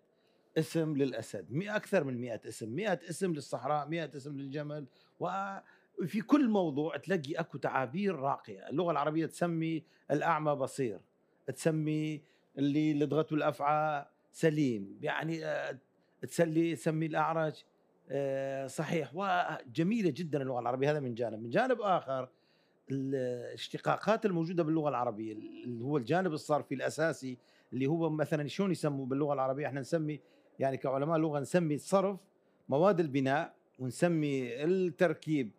[0.58, 4.86] اسم للأسد، 100 أكثر من 100 اسم، 100 اسم للصحراء، 100 اسم للجمل،
[5.20, 11.00] وفي كل موضوع تلاقي أكو تعابير راقية، اللغة العربية تسمي الأعمى بصير،
[11.48, 12.22] تسمي
[12.58, 15.80] اللي لدغته الأفعى سليم، يعني آه،
[16.22, 17.64] تسلي تسمي الأعرج.
[18.66, 19.12] صحيح.
[19.16, 22.30] وجميلة جدا اللغة العربية هذا من جانب، من جانب آخر
[22.92, 27.38] الاشتقاقات الموجودة باللغة العربية اللي هو الجانب الصرفي الأساسي
[27.74, 30.20] اللي هو مثلا شلون يسموا باللغة العربية؟ إحنا نسمي
[30.60, 32.20] يعني كعلماء لغه نسمي الصرف
[32.70, 35.52] مواد البناء ونسمي التركيب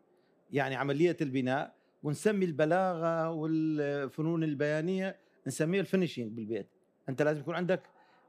[0.53, 5.17] يعني عملية البناء ونسمي البلاغة والفنون البيانية
[5.47, 6.67] نسميها الفينشينج بالبيت.
[7.09, 7.83] أنت لازم يكون عندك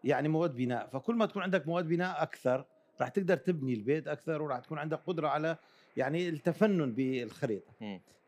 [0.04, 0.88] يعني مواد بناء.
[0.88, 2.66] فكل ما تكون عندك مواد بناء أكثر
[3.02, 5.58] راح تقدر تبني البيت أكثر وراح تكون عندك قدرة على
[5.98, 7.74] يعني التفنن بالخريطة.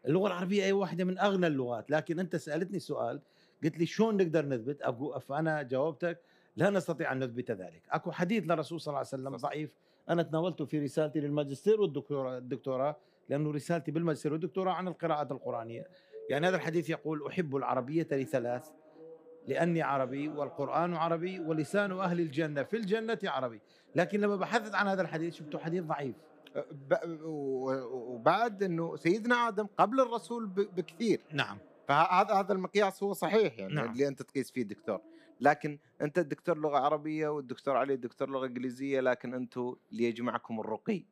[0.06, 1.92] اللغة العربية هي واحدة من أغنى اللغات.
[1.92, 3.22] لكن أنت سألتني سؤال
[3.64, 6.22] قلت لي شلون نقدر نثبت؟ أقو فانا جاوبتك
[6.56, 7.82] لا نستطيع أن نثبت ذلك.
[7.92, 9.36] أكو حديث للرسول صلى الله عليه وسلم.
[9.36, 9.70] ضعيف.
[10.10, 12.96] أنا تناولته في رسالتي للماجستير والدكتوراه الدكتوراه
[13.30, 15.88] لأنه رسالتي بالماجستير والدكتوراه عن القراءات القرآنية.
[16.30, 18.70] يعني هذا الحديث يقول أحب العربية لثلاث
[19.48, 23.62] لأني عربي والقرآن عربي ولسان أهل الجنة في الجنة عربي.
[23.96, 26.16] لكن لما بحثت عن هذا الحديث شفته حديث ضعيف.
[27.24, 31.22] و- وبعد إنه سيدنا آدم قبل الرسول بكثير.
[31.34, 31.58] نعم.
[31.88, 33.92] فهذا هذا المقياس هو صحيح يعني نعم.
[33.92, 35.02] اللي أنت تقيس فيه الدكتور
[35.42, 41.06] لكن أنت الدكتور لغة عربية والدكتور علي الدكتور لغة إنجليزية لكن أنتم اللي يجمعكم الرقي.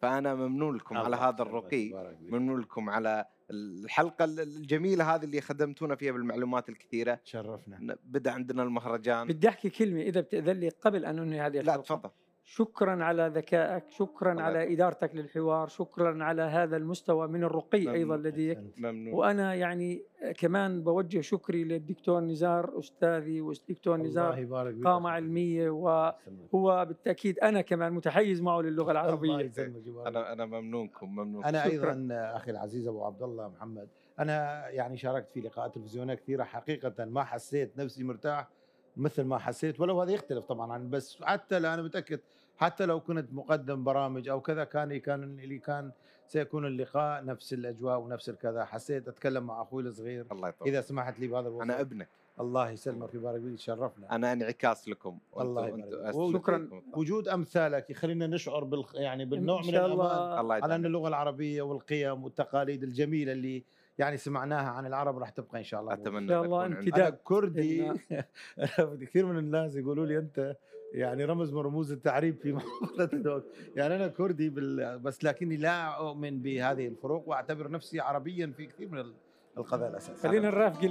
[0.00, 2.14] فأنا ممنون لكم على هذا الرقي.
[2.20, 7.14] ممنون لكم على الحلقة الجميلة هذه اللي خدمتونا فيها بالمعلومات الكثيرة.
[7.14, 7.96] تشرفنا.
[8.04, 9.28] بدأ عندنا المهرجان.
[9.28, 11.82] بدي أحكي كلمة إذا بتأذن لي قبل أن أنهي هذه لا الحلقة.
[11.82, 12.10] تفضل.
[12.52, 14.72] شكرا على ذكائك شكرا على.
[14.72, 17.94] إدارتك للحوار شكرا على هذا المستوى من الرقي ممنون.
[17.94, 18.58] أيضا لديك.
[18.76, 20.02] ممنون وأنا يعني
[20.38, 24.84] كمان بوجه شكري للدكتور نزار أستاذي والدكتور الله نزار يبارك فيك.
[24.84, 30.46] قامه علمية وهو بالتأكيد أنا كمان متحيز معه للغة الله العربية يسلمك ويبارك أنا أنا
[30.46, 31.92] ممنونكم ممنون أنا شكراً.
[31.92, 33.88] أيضا أخي العزيز أبو عبد الله محمد
[34.18, 38.48] أنا يعني شاركت في لقاءات تلفزيونية كثيرة حقيقة ما حسيت نفسي مرتاح
[38.96, 42.20] مثل ما حسيت ولو هذا يختلف طبعا عن بس حتى لا أنا متأكد
[42.60, 45.92] حتى لو كنت مقدم برامج أو كذا كان كان اللي كان
[46.26, 48.64] سيكون اللقاء نفس الأجواء ونفس الكذا.
[48.64, 50.26] حسيت أتكلم مع أخوي الصغير.
[50.32, 52.08] الله يطول إذا سمحت لي بهذا الوقت أنا ابنك.
[52.40, 53.54] الله يسلمك ويبارك فيك.
[53.54, 55.18] تشرفنا أنا انعكاس لكم.
[55.40, 56.82] الله يبارك شكراً.
[56.94, 61.62] وجود أمثالك يخلينا نشعر بال يعني بالنوع من شاء الأمان الله على أن اللغة العربية
[61.62, 63.64] والقيم والتقاليد الجميلة اللي
[63.98, 66.66] يعني سمعناها عن العرب راح تبقى إن شاء الله أتمنى إن شاء الله.
[66.66, 67.92] أنا كردي.
[69.00, 70.56] كثير من الناس يقولوا لي أنت
[70.92, 73.44] يعني رمز من رموز التعريب في محافظه دوك
[73.76, 74.98] يعني أنا كردي بال...
[74.98, 79.12] بس لكني لا أؤمن بهذه الفروق وأعتبر نفسي عربيا في كثير من
[79.58, 80.80] القضايا الاساسيه خلينا نرافق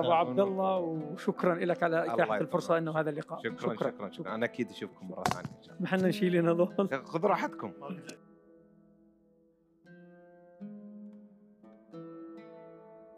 [0.00, 3.38] أبو عبد الله وشكرا لك على يطول الفرصة إنه هذا اللقاء.
[3.42, 4.34] شكرا شكرا, شكرا.
[4.34, 7.72] أنا أكيد أشوفكم مرة ثانية إن شاء ما إحنا نشيل هنا ظهر الله خذ راحتكم.